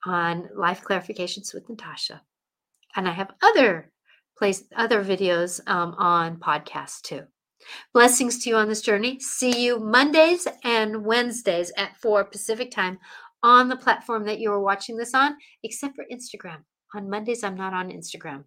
[0.06, 2.22] on Life Clarifications with Natasha.
[2.96, 3.92] And I have other
[4.38, 7.24] place other videos um, on podcast too.
[7.94, 9.20] Blessings to you on this journey.
[9.20, 12.98] See you Mondays and Wednesdays at 4 Pacific time
[13.44, 16.60] on the platform that you are watching this on, except for Instagram.
[16.96, 18.46] On Mondays, I'm not on Instagram.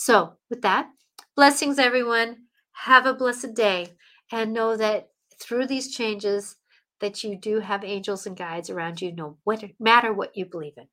[0.00, 0.90] So, with that,
[1.34, 2.44] blessings, everyone.
[2.84, 3.96] Have a blessed day
[4.30, 6.54] and know that through these changes
[7.00, 9.38] that you do have angels and guides around you, no
[9.80, 10.86] matter what you believe in.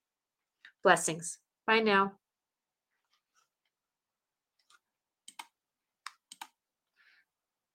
[0.83, 1.39] Blessings.
[1.67, 2.13] Bye now.